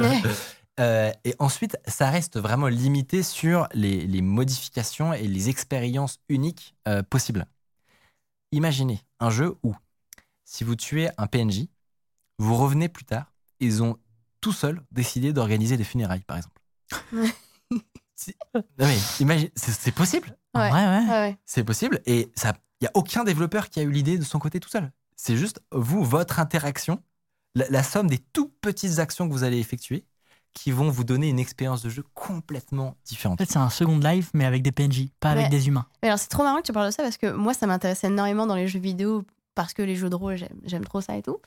Ouais. 0.01 0.21
Euh, 0.79 1.11
et 1.25 1.35
ensuite, 1.37 1.77
ça 1.85 2.09
reste 2.09 2.39
vraiment 2.39 2.67
limité 2.67 3.23
sur 3.23 3.67
les, 3.73 4.07
les 4.07 4.21
modifications 4.21 5.13
et 5.13 5.27
les 5.27 5.49
expériences 5.49 6.19
uniques 6.29 6.75
euh, 6.87 7.03
possibles. 7.03 7.45
Imaginez 8.51 9.01
un 9.19 9.29
jeu 9.29 9.57
où, 9.63 9.75
si 10.45 10.63
vous 10.63 10.75
tuez 10.75 11.09
un 11.17 11.27
PNJ, 11.27 11.67
vous 12.39 12.55
revenez 12.55 12.89
plus 12.89 13.03
tard, 13.03 13.31
ils 13.59 13.83
ont 13.83 13.97
tout 14.39 14.53
seuls 14.53 14.81
décidé 14.91 15.33
d'organiser 15.33 15.77
des 15.77 15.83
funérailles, 15.83 16.23
par 16.23 16.37
exemple. 16.37 16.61
C'est- 18.15 18.35
possible. 19.91 20.35
Ouais. 20.55 20.71
ouais. 20.71 20.71
Ouais, 20.71 21.09
ouais. 21.09 21.37
C'est 21.45 21.63
possible 21.63 22.01
et 22.05 22.31
ça, 22.35 22.53
il 22.81 22.85
y 22.85 22.87
a 22.87 22.91
aucun 22.95 23.23
développeur 23.23 23.69
qui 23.69 23.79
a 23.79 23.83
eu 23.83 23.91
l'idée 23.91 24.17
de 24.17 24.23
son 24.23 24.39
côté 24.39 24.59
tout 24.59 24.69
seul. 24.69 24.91
C'est 25.15 25.37
juste 25.37 25.61
vous, 25.71 26.03
votre 26.03 26.39
interaction, 26.39 27.01
la, 27.55 27.69
la 27.69 27.83
somme 27.83 28.07
des 28.07 28.17
tout 28.17 28.51
petites 28.61 28.99
actions 28.99 29.27
que 29.27 29.33
vous 29.33 29.43
allez 29.43 29.59
effectuer, 29.59 30.05
qui 30.53 30.71
vont 30.71 30.89
vous 30.89 31.03
donner 31.03 31.29
une 31.29 31.39
expérience 31.39 31.81
de 31.81 31.89
jeu 31.89 32.03
complètement 32.13 32.87
En 32.87 32.95
différente. 33.05 33.39
fait, 33.39 33.45
c'est 33.45 33.57
un 33.59 33.69
second 33.69 33.97
life, 33.99 34.31
mais 34.33 34.45
avec 34.45 34.63
des 34.63 34.71
PNJ, 34.71 35.09
pas 35.19 35.29
avec 35.31 35.49
des 35.49 35.67
humains. 35.67 35.85
Mais 36.01 36.09
alors, 36.09 36.19
c'est 36.19 36.27
trop 36.27 36.43
marrant 36.43 36.57
que 36.57 36.63
tu 36.67 36.73
parles 36.73 36.87
de 36.87 36.91
ça 36.91 37.03
parce 37.03 37.17
que 37.17 37.31
moi, 37.31 37.53
ça 37.53 37.67
m'intéresse 37.67 38.03
énormément 38.03 38.47
dans 38.47 38.55
les 38.55 38.67
jeux 38.67 38.79
vidéo 38.79 39.23
parce 39.55 39.73
que 39.73 39.81
les 39.81 39.95
jeux 39.95 40.09
de 40.09 40.15
rôle, 40.15 40.35
j'aime- 40.37 40.59
j'aime 40.65 40.83
trop 40.83 41.01
ça 41.01 41.15
et 41.15 41.21
tout. 41.21 41.37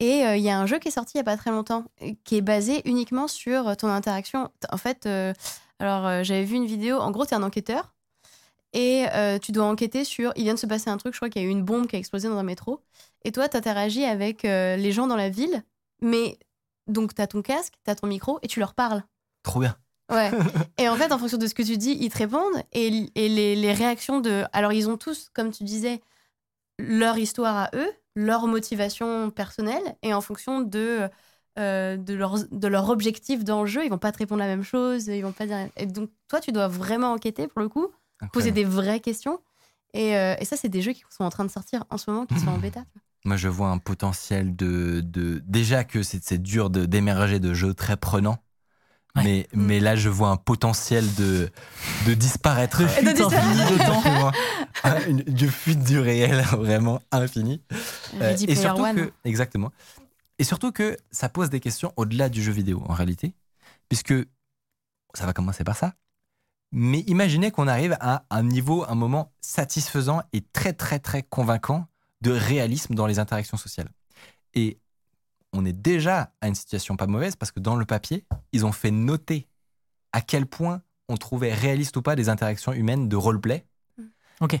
Et 0.00 0.24
euh, 0.26 0.36
il 0.36 0.42
y 0.42 0.50
a 0.50 0.58
un 0.58 0.66
jeu 0.66 0.78
qui 0.78 0.88
est 0.88 0.92
sorti 0.92 1.12
il 1.14 1.18
y 1.18 1.20
a 1.20 1.24
pas 1.24 1.36
très 1.36 1.50
longtemps 1.50 1.84
euh, 2.02 2.12
qui 2.24 2.36
est 2.36 2.40
basé 2.42 2.82
uniquement 2.88 3.28
sur 3.28 3.76
ton 3.76 3.88
interaction. 3.88 4.50
En 4.70 4.76
fait, 4.76 5.06
euh, 5.06 5.32
alors 5.78 6.06
euh, 6.06 6.22
j'avais 6.24 6.44
vu 6.44 6.56
une 6.56 6.66
vidéo. 6.66 6.98
En 6.98 7.10
gros, 7.10 7.24
tu 7.26 7.32
es 7.34 7.36
un 7.36 7.42
enquêteur 7.42 7.91
et 8.72 9.06
euh, 9.14 9.38
tu 9.38 9.52
dois 9.52 9.64
enquêter 9.64 10.04
sur. 10.04 10.32
Il 10.36 10.44
vient 10.44 10.54
de 10.54 10.58
se 10.58 10.66
passer 10.66 10.90
un 10.90 10.96
truc, 10.96 11.14
je 11.14 11.18
crois 11.18 11.28
qu'il 11.28 11.42
y 11.42 11.44
a 11.44 11.48
eu 11.48 11.50
une 11.50 11.62
bombe 11.64 11.86
qui 11.86 11.96
a 11.96 11.98
explosé 11.98 12.28
dans 12.28 12.38
un 12.38 12.42
métro. 12.42 12.80
Et 13.24 13.32
toi, 13.32 13.48
tu 13.48 13.56
interagis 13.56 14.04
avec 14.04 14.44
euh, 14.44 14.76
les 14.76 14.92
gens 14.92 15.06
dans 15.06 15.16
la 15.16 15.28
ville, 15.28 15.62
mais 16.00 16.38
donc 16.86 17.14
tu 17.14 17.22
as 17.22 17.26
ton 17.26 17.42
casque, 17.42 17.74
tu 17.84 17.90
as 17.90 17.94
ton 17.94 18.06
micro 18.06 18.38
et 18.42 18.48
tu 18.48 18.60
leur 18.60 18.74
parles. 18.74 19.02
Trop 19.42 19.60
bien. 19.60 19.76
Ouais. 20.10 20.30
Et 20.78 20.88
en 20.88 20.96
fait, 20.96 21.12
en 21.12 21.18
fonction 21.18 21.38
de 21.38 21.46
ce 21.46 21.54
que 21.54 21.62
tu 21.62 21.76
dis, 21.76 21.96
ils 22.00 22.10
te 22.10 22.18
répondent. 22.18 22.62
Et, 22.72 23.06
et 23.14 23.28
les, 23.28 23.56
les 23.56 23.72
réactions 23.72 24.20
de. 24.20 24.44
Alors, 24.52 24.72
ils 24.72 24.88
ont 24.88 24.96
tous, 24.96 25.30
comme 25.32 25.50
tu 25.50 25.64
disais, 25.64 26.00
leur 26.78 27.18
histoire 27.18 27.56
à 27.56 27.70
eux, 27.74 27.90
leur 28.14 28.46
motivation 28.46 29.30
personnelle. 29.30 29.96
Et 30.02 30.12
en 30.12 30.20
fonction 30.20 30.60
de, 30.60 31.08
euh, 31.58 31.96
de, 31.96 32.14
leur, 32.14 32.36
de 32.50 32.68
leur 32.68 32.88
objectif 32.90 33.44
dans 33.44 33.62
le 33.62 33.66
jeu, 33.66 33.84
ils 33.84 33.90
vont 33.90 33.98
pas 33.98 34.12
te 34.12 34.18
répondre 34.18 34.40
la 34.40 34.48
même 34.48 34.64
chose. 34.64 35.06
Ils 35.06 35.22
vont 35.22 35.32
pas 35.32 35.46
dire. 35.46 35.68
Et 35.76 35.86
donc, 35.86 36.10
toi, 36.28 36.40
tu 36.40 36.52
dois 36.52 36.68
vraiment 36.68 37.12
enquêter 37.12 37.48
pour 37.48 37.60
le 37.60 37.68
coup, 37.68 37.88
poser 38.32 38.50
des 38.52 38.64
vraies 38.64 39.00
questions. 39.00 39.40
Et, 39.94 40.16
euh, 40.16 40.34
et 40.38 40.44
ça, 40.44 40.56
c'est 40.56 40.68
des 40.68 40.80
jeux 40.82 40.92
qui 40.92 41.02
sont 41.10 41.24
en 41.24 41.30
train 41.30 41.44
de 41.44 41.50
sortir 41.50 41.84
en 41.90 41.98
ce 41.98 42.10
moment, 42.10 42.26
qui 42.26 42.38
sont 42.38 42.48
en 42.48 42.58
bêta. 42.58 42.84
Moi, 43.24 43.36
je 43.36 43.48
vois 43.48 43.68
un 43.68 43.78
potentiel 43.78 44.56
de, 44.56 45.00
de 45.00 45.40
déjà 45.46 45.84
que 45.84 46.02
c'est 46.02 46.38
dur 46.42 46.70
d'émerger 46.70 47.38
de 47.40 47.54
jeux 47.54 47.74
très 47.74 47.96
prenants. 47.96 48.38
Ouais. 49.14 49.22
Mais, 49.24 49.48
Mm. 49.52 49.62
mais 49.66 49.78
là, 49.80 49.94
je 49.94 50.08
vois 50.08 50.28
un 50.30 50.38
potentiel 50.38 51.04
de, 51.16 51.50
de 52.06 52.14
disparaître. 52.14 52.80
De 52.82 52.86
fuite 52.88 53.08
disparaître. 53.14 53.46
infinie 53.46 53.78
de 53.78 53.84
temps. 53.84 54.32
Une, 55.08 55.18
de 55.18 55.46
fuite 55.48 55.84
du 55.84 55.98
réel 56.00 56.40
vraiment 56.52 57.02
infinie. 57.12 57.60
Euh, 58.20 58.34
et 58.48 58.54
surtout 58.56 58.82
One. 58.84 58.96
que, 58.96 59.12
exactement. 59.24 59.70
Et 60.38 60.44
surtout 60.44 60.72
que 60.72 60.96
ça 61.10 61.28
pose 61.28 61.50
des 61.50 61.60
questions 61.60 61.92
au-delà 61.96 62.30
du 62.30 62.42
jeu 62.42 62.52
vidéo 62.52 62.82
en 62.88 62.94
réalité, 62.94 63.34
puisque 63.90 64.14
ça 65.12 65.26
va 65.26 65.34
commencer 65.34 65.62
par 65.62 65.76
ça. 65.76 65.92
Mais 66.72 67.00
imaginez 67.00 67.50
qu'on 67.50 67.68
arrive 67.68 67.96
à 68.00 68.24
un 68.30 68.42
niveau, 68.42 68.84
un 68.88 68.94
moment 68.94 69.32
satisfaisant 69.42 70.22
et 70.32 70.40
très 70.40 70.72
très 70.72 70.98
très 70.98 71.22
convaincant 71.22 71.86
de 72.22 72.30
réalisme 72.30 72.94
dans 72.94 73.06
les 73.06 73.18
interactions 73.18 73.58
sociales. 73.58 73.90
Et 74.54 74.78
on 75.52 75.66
est 75.66 75.74
déjà 75.74 76.32
à 76.40 76.48
une 76.48 76.54
situation 76.54 76.96
pas 76.96 77.06
mauvaise 77.06 77.36
parce 77.36 77.52
que 77.52 77.60
dans 77.60 77.76
le 77.76 77.84
papier, 77.84 78.24
ils 78.52 78.64
ont 78.64 78.72
fait 78.72 78.90
noter 78.90 79.48
à 80.12 80.22
quel 80.22 80.46
point 80.46 80.82
on 81.08 81.16
trouvait 81.16 81.52
réaliste 81.52 81.96
ou 81.96 82.02
pas 82.02 82.16
des 82.16 82.30
interactions 82.30 82.72
humaines 82.72 83.08
de 83.08 83.16
roleplay. 83.16 83.66
Ok. 84.40 84.58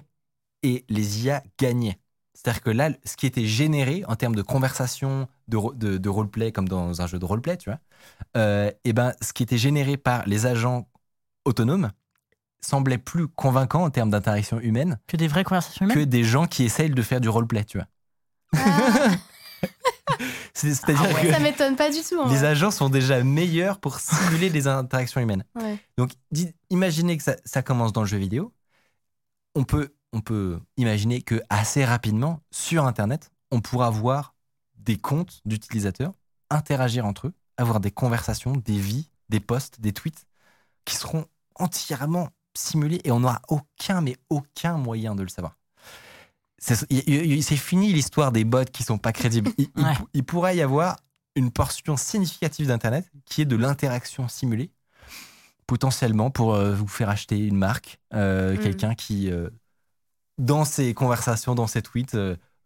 Et 0.62 0.84
les 0.90 1.24
IA 1.24 1.42
gagnaient. 1.58 1.98
C'est-à-dire 2.34 2.62
que 2.62 2.70
là, 2.70 2.90
ce 3.04 3.16
qui 3.16 3.26
était 3.26 3.46
généré 3.46 4.04
en 4.06 4.16
termes 4.16 4.34
de 4.34 4.42
conversation, 4.42 5.28
de, 5.48 5.58
de, 5.74 5.98
de 5.98 6.08
roleplay, 6.08 6.52
comme 6.52 6.68
dans 6.68 7.00
un 7.00 7.06
jeu 7.06 7.18
de 7.18 7.24
roleplay, 7.24 7.56
tu 7.56 7.70
vois, 7.70 7.78
euh, 8.36 8.70
et 8.84 8.92
ben, 8.92 9.14
ce 9.22 9.32
qui 9.32 9.42
était 9.42 9.58
généré 9.58 9.96
par 9.96 10.26
les 10.26 10.46
agents 10.46 10.88
autonomes 11.44 11.90
semblait 12.64 12.98
plus 12.98 13.28
convaincant 13.28 13.84
en 13.84 13.90
termes 13.90 14.10
d'interaction 14.10 14.58
humaine 14.60 14.98
Que 15.08 15.16
des 15.16 15.28
vraies 15.28 15.44
conversations 15.44 15.84
humaines 15.86 15.96
que 15.98 16.04
des 16.04 16.24
gens 16.24 16.46
qui 16.46 16.64
essayent 16.64 16.90
de 16.90 17.02
faire 17.02 17.20
du 17.20 17.28
roleplay, 17.28 17.64
tu 17.64 17.78
vois. 17.78 17.86
Ah, 18.54 19.08
C'est- 20.54 20.74
C'est-à-dire 20.74 21.02
ouais, 21.14 21.22
que 21.22 21.32
ça 21.32 21.38
m'étonne 21.40 21.76
pas 21.76 21.90
du 21.90 22.00
tout. 22.02 22.18
en 22.18 22.28
les 22.28 22.36
vrai. 22.38 22.46
agents 22.48 22.70
sont 22.70 22.88
déjà 22.88 23.22
meilleurs 23.24 23.78
pour 23.80 23.98
simuler 23.98 24.48
les 24.50 24.66
interactions 24.68 25.20
humaines. 25.20 25.44
Ouais. 25.54 25.78
Donc, 25.96 26.12
imaginez 26.70 27.16
que 27.16 27.22
ça, 27.22 27.36
ça 27.44 27.62
commence 27.62 27.92
dans 27.92 28.02
le 28.02 28.06
jeu 28.06 28.18
vidéo. 28.18 28.52
On 29.54 29.64
peut, 29.64 29.94
on 30.12 30.20
peut 30.20 30.60
imaginer 30.76 31.22
que 31.22 31.40
assez 31.50 31.84
rapidement, 31.84 32.40
sur 32.50 32.86
Internet, 32.86 33.30
on 33.50 33.60
pourra 33.60 33.90
voir 33.90 34.34
des 34.76 34.96
comptes 34.98 35.40
d'utilisateurs 35.44 36.12
interagir 36.50 37.06
entre 37.06 37.28
eux, 37.28 37.32
avoir 37.56 37.80
des 37.80 37.90
conversations, 37.90 38.52
des 38.52 38.78
vies, 38.78 39.08
des 39.30 39.40
posts, 39.40 39.80
des 39.80 39.92
tweets 39.92 40.26
qui 40.84 40.96
seront 40.96 41.24
entièrement 41.54 42.28
simulés 42.54 43.00
et 43.04 43.10
on 43.12 43.20
n'aura 43.20 43.40
aucun, 43.48 44.00
mais 44.00 44.16
aucun 44.30 44.76
moyen 44.76 45.14
de 45.14 45.22
le 45.22 45.28
savoir. 45.28 45.56
C'est 46.58 47.56
fini 47.56 47.92
l'histoire 47.92 48.30
des 48.32 48.44
bots 48.44 48.64
qui 48.72 48.82
sont 48.84 48.98
pas 48.98 49.12
crédibles. 49.12 49.50
Il, 49.58 49.68
il- 49.76 49.82
Ouais. 49.84 49.94
il 50.14 50.24
pourrait 50.24 50.56
y 50.56 50.62
avoir 50.62 50.96
une 51.34 51.50
portion 51.50 51.96
significative 51.96 52.66
d'Internet 52.68 53.10
qui 53.24 53.42
est 53.42 53.46
de 53.46 53.56
l'interaction 53.56 54.28
simulée, 54.28 54.70
potentiellement 55.66 56.30
pour 56.30 56.54
euh, 56.54 56.74
vous 56.74 56.86
faire 56.86 57.08
acheter 57.08 57.38
une 57.38 57.56
marque, 57.56 57.98
euh, 58.14 58.54
Mm. 58.54 58.58
quelqu'un 58.58 58.94
qui, 58.94 59.30
euh, 59.30 59.48
dans 60.38 60.64
ses 60.64 60.94
conversations, 60.94 61.54
dans 61.54 61.66
ses 61.66 61.82
tweets, 61.82 62.16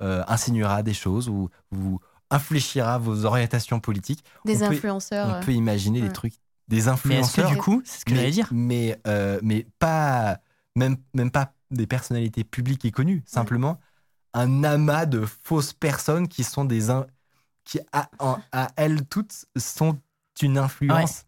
insinuera 0.01 0.83
des 0.83 0.93
choses 0.93 1.29
ou 1.31 1.49
vous 1.71 2.01
infléchira 2.31 2.99
vos 2.99 3.25
orientations 3.25 3.81
politiques. 3.81 4.23
Des 4.45 4.57
on 4.63 4.69
peut- 4.69 4.75
influenceurs. 4.75 5.39
On 5.41 5.45
peut 5.45 5.53
imaginer 5.55 6.03
des 6.03 6.13
trucs, 6.13 6.35
des 6.69 6.83
Mais 6.83 6.89
influenceurs. 6.91 7.51
du 7.51 7.57
coup, 7.59 7.83
c'est 7.85 8.01
ce 8.01 8.05
que 8.05 8.11
mais, 8.13 8.17
j'allais 8.17 8.31
dire 8.33 8.49
mais, 8.53 9.01
euh, 9.07 9.39
mais 9.43 9.67
pas, 9.79 10.39
même, 10.75 10.97
même 11.15 11.31
pas 11.31 11.55
des 11.71 11.87
personnalités 11.87 12.45
publiques 12.45 12.85
et 12.85 12.91
connues, 12.91 13.23
simplement 13.27 13.81
un 14.35 14.65
amas 14.65 15.07
de 15.07 15.25
fausses 15.45 15.73
personnes 15.73 16.29
qui 16.29 16.45
sont 16.45 16.65
des. 16.65 16.91
in- 16.91 17.07
qui, 17.65 17.81
à, 17.93 18.11
en- 18.19 18.39
à 18.53 18.69
elles 18.77 19.05
toutes, 19.07 19.47
sont 19.57 19.99
une 20.43 20.59
influence. 20.59 21.25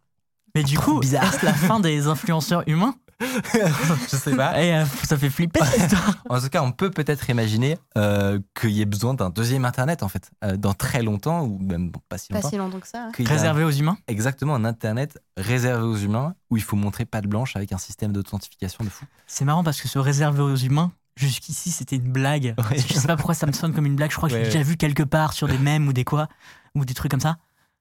Mais 0.55 0.63
du 0.65 0.79
coup, 0.79 1.01
bizarre. 1.01 1.25
est-ce 1.35 1.45
la 1.45 1.55
fin 1.55 1.81
des 1.81 2.07
influenceurs 2.07 2.65
humains? 2.69 2.95
Je 4.11 4.17
sais 4.17 4.37
pas. 4.37 4.63
Eh, 4.63 4.75
euh, 4.75 4.85
Ça 5.05 5.17
fait 5.17 5.31
flipper 5.31 5.65
cette 5.65 5.93
histoire. 5.93 6.15
En 6.29 6.41
tout 6.41 6.49
cas, 6.49 6.63
on 6.63 6.73
peut 6.73 6.91
peut-être 6.91 7.29
imaginer 7.31 7.79
euh, 7.97 8.39
qu'il 8.59 8.71
y 8.71 8.81
ait 8.81 8.87
besoin 8.87 9.15
d'un 9.15 9.31
deuxième 9.31 9.65
Internet, 9.65 10.03
en 10.03 10.09
fait, 10.09 10.31
euh, 10.45 10.57
dans 10.57 10.75
très 10.75 11.03
longtemps, 11.03 11.43
ou 11.43 11.59
même 11.59 11.91
bon, 11.91 12.01
pas 12.09 12.19
si 12.19 12.29
Pas 12.29 12.37
longtemps. 12.37 12.49
si 12.51 12.57
longtemps 12.57 12.81
que 12.81 12.87
ça. 12.87 13.09
a 13.09 13.29
Réservé 13.29 13.65
aux 13.65 13.71
humains 13.71 13.99
Exactement, 14.07 14.55
un 14.55 14.65
Internet 14.65 15.19
réservé 15.37 15.85
aux 15.85 15.97
humains, 15.97 16.35
où 16.51 16.57
il 16.57 16.63
faut 16.63 16.77
montrer 16.77 17.05
patte 17.05 17.27
blanche 17.27 17.57
avec 17.57 17.73
un 17.73 17.79
système 17.79 18.13
d'authentification 18.13 18.85
de 18.85 18.91
fou. 18.91 19.05
C'est 19.27 19.45
marrant 19.45 19.65
parce 19.65 19.81
que 19.81 19.89
ce 19.89 19.99
réservé 19.99 20.43
aux 20.43 20.57
humains, 20.57 20.93
jusqu'ici, 21.17 21.71
c'était 21.71 21.97
une 21.97 22.13
blague. 22.13 22.55
Ouais. 22.71 22.79
Je 22.79 22.95
sais 22.95 23.07
pas 23.07 23.17
pourquoi 23.17 23.35
ça 23.35 23.47
me 23.47 23.53
sonne 23.53 23.75
comme 23.75 23.87
une 23.87 23.97
blague. 23.97 24.11
Je 24.11 24.17
crois 24.17 24.29
que 24.29 24.35
Ouais, 24.35 24.45
j'ai 24.45 24.51
déjà 24.51 24.63
vu 24.63 24.77
quelque 24.77 25.03
part 25.03 25.33
sur 25.33 25.49
des 25.49 25.59
mèmes 25.59 25.89
ou 25.89 25.93
des 25.93 26.05
quoi, 26.05 26.29
ou 26.75 26.85
des 26.85 26.95
trucs 26.95 27.11
comme 27.11 27.21
ça. 27.21 27.39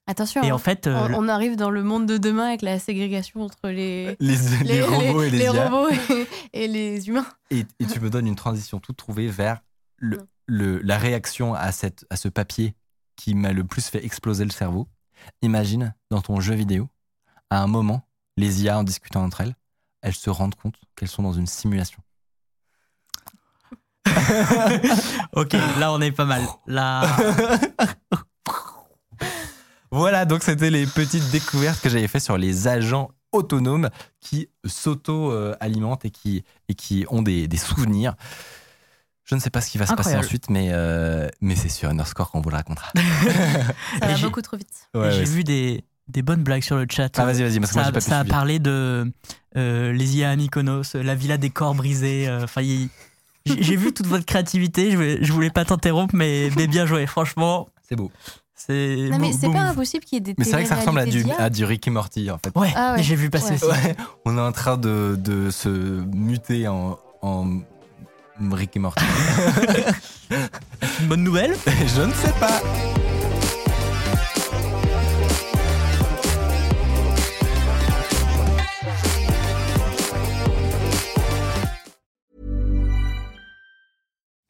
Attention, 0.10 0.42
Et 0.44 0.50
hein, 0.50 0.56
en 0.56 0.58
fait, 0.58 0.88
euh, 0.88 1.08
on, 1.14 1.26
on 1.26 1.28
arrive 1.28 1.58
dans 1.58 1.70
le 1.70 1.84
monde 1.84 2.06
de 2.06 2.18
demain 2.18 2.48
avec 2.48 2.62
la 2.62 2.80
ségrégation 2.80 3.42
entre 3.42 3.68
les, 3.70 4.16
Les, 4.22 4.38
les 4.64 4.82
robots 4.82 5.22
et 5.24 5.30
les, 5.30 5.44
IA. 5.44 5.70
robots 5.70 5.90
et, 5.90 6.28
et 6.64 6.68
les 6.68 7.10
humains. 7.10 7.28
Et, 7.52 7.66
et 7.80 7.86
tu 7.86 8.00
me 8.00 8.10
donnes 8.10 8.28
une 8.28 8.36
transition 8.38 8.80
toute 8.80 8.96
trouvée 8.98 9.28
vers 9.28 9.60
le, 9.98 10.26
le- 10.46 10.80
la 10.80 10.98
réaction 10.98 11.54
à, 11.54 11.72
cette, 11.74 12.06
à 12.10 12.16
ce 12.16 12.30
papier 12.30 12.74
qui 13.18 13.36
m'a 13.36 13.52
le 13.52 13.64
plus 13.66 13.88
fait 13.90 14.04
exploser 14.06 14.46
le 14.46 14.52
cerveau. 14.52 14.88
Imagine, 15.42 15.94
dans 16.10 16.22
ton 16.22 16.40
jeu 16.40 16.54
vidéo, 16.56 16.88
à 17.50 17.62
un 17.62 17.68
moment, 17.68 18.08
les 18.38 18.64
IA, 18.64 18.78
en 18.80 18.84
discutant 18.84 19.24
entre 19.24 19.42
elles, 19.42 19.56
elles 20.02 20.14
se 20.16 20.30
rendent 20.30 20.56
compte 20.56 20.76
qu'elles 20.96 21.10
sont 21.10 21.24
dans 21.24 21.34
une 21.34 21.48
simulation. 21.48 22.02
ok, 25.34 25.54
là 25.80 25.92
on 25.92 26.00
est 26.02 26.12
pas 26.12 26.26
mal. 26.26 26.44
Là, 26.66 27.02
Voilà, 29.98 30.26
donc 30.26 30.44
c'était 30.44 30.70
les 30.70 30.86
petites 30.86 31.30
découvertes 31.32 31.82
que 31.82 31.90
j'avais 31.90 32.08
fait 32.08 32.20
sur 32.20 32.38
les 32.38 32.68
agents 32.68 33.10
autonomes 33.32 33.90
qui 34.20 34.50
s'auto-alimentent 34.66 36.06
et 36.06 36.12
qui, 36.12 36.44
et 36.70 36.76
qui 36.76 37.06
ont 37.10 37.22
des, 37.22 37.48
des 37.48 37.58
souvenirs. 37.58 38.16
Je 39.26 39.36
ne 39.36 39.42
sais 39.42 39.50
pas 39.50 39.60
ce 39.60 39.70
qui 39.70 39.78
va 39.78 39.86
se 39.86 39.94
passer 39.94 40.16
ensuite, 40.16 40.50
mais, 40.50 40.70
euh, 40.72 41.28
mais 41.42 41.56
c'est 41.56 41.68
sur 41.68 41.90
Underscore 41.90 42.32
qu'on 42.32 42.40
vous 42.42 42.50
le 42.50 42.56
racontera. 42.56 42.92
Ça 44.00 44.06
va 44.08 44.16
j'ai- 44.16 44.24
beaucoup 44.26 44.42
trop 44.42 44.56
vite. 44.56 44.70
Ouais, 44.96 45.12
j'ai 45.12 45.20
ouais, 45.20 45.26
vu 45.26 45.44
des, 45.44 45.84
des 46.08 46.22
bonnes 46.22 46.44
blagues 46.44 46.64
sur 46.64 46.78
le 46.78 46.86
chat. 46.90 47.10
Ah, 47.18 47.26
vas-y, 47.26 47.44
vas-y, 47.44 47.60
parce 47.60 47.72
que 47.72 47.76
moi, 47.76 47.84
ça, 47.84 47.90
j'ai 47.90 47.94
pas 47.94 48.00
ça 48.00 48.20
a 48.20 48.24
parlé 48.24 48.60
de 48.60 49.12
euh, 49.58 49.92
les 49.92 50.18
IA 50.18 50.30
à 50.32 50.36
Mykonos, 50.38 50.94
la 50.94 51.16
villa 51.16 51.38
des 51.38 51.50
corps 51.50 51.76
brisés. 51.76 52.30
euh, 52.30 52.44
Enfin, 52.46 52.62
j'ai 53.46 53.76
vu 53.76 53.94
toute 53.94 54.08
votre 54.08 54.26
créativité. 54.26 54.92
Je 54.92 55.18
je 55.22 55.34
voulais 55.34 55.50
pas 55.50 55.66
t'interrompre, 55.66 56.16
mais, 56.16 56.50
mais 56.56 56.68
bien 56.68 56.86
joué. 56.86 57.06
Franchement, 57.06 57.68
C'est 57.82 57.96
beau. 57.98 58.12
C'est. 58.58 59.08
Non, 59.12 59.20
mais 59.20 59.32
c'est 59.32 59.50
pas 59.52 59.60
impossible 59.62 60.04
qu'il 60.04 60.16
y 60.16 60.18
ait 60.18 60.22
des 60.22 60.36
Mais 60.38 60.44
c'est 60.44 60.52
vrai 60.52 60.64
que 60.64 60.70
ça 60.70 60.76
ressemble 60.76 61.00
à 61.00 61.06
du, 61.06 61.26
à 61.38 61.50
du 61.50 61.64
Rick 61.64 61.88
et 61.88 61.92
Morty, 61.92 62.30
en 62.32 62.38
fait. 62.38 62.52
Ouais, 62.60 62.72
Ah 62.76 62.96
ouais. 62.96 63.04
j'ai 63.04 63.16
vu 63.16 63.30
passer 63.30 63.54
Ouais. 63.64 63.72
Ouais, 63.72 63.96
on 64.26 64.38
est 64.38 64.42
en 64.42 64.52
train 64.52 64.78
de, 64.78 65.16
de 65.18 65.50
se 65.50 65.70
muter 65.70 66.68
en, 66.68 66.98
en 67.22 67.48
Rick 68.52 68.76
et 68.76 68.80
Morty. 68.80 69.04
Une 71.02 71.08
bonne 71.08 71.24
nouvelle. 71.24 71.56
Je 71.96 72.02
ne 72.02 72.12
sais 72.14 72.34
pas. 72.40 72.60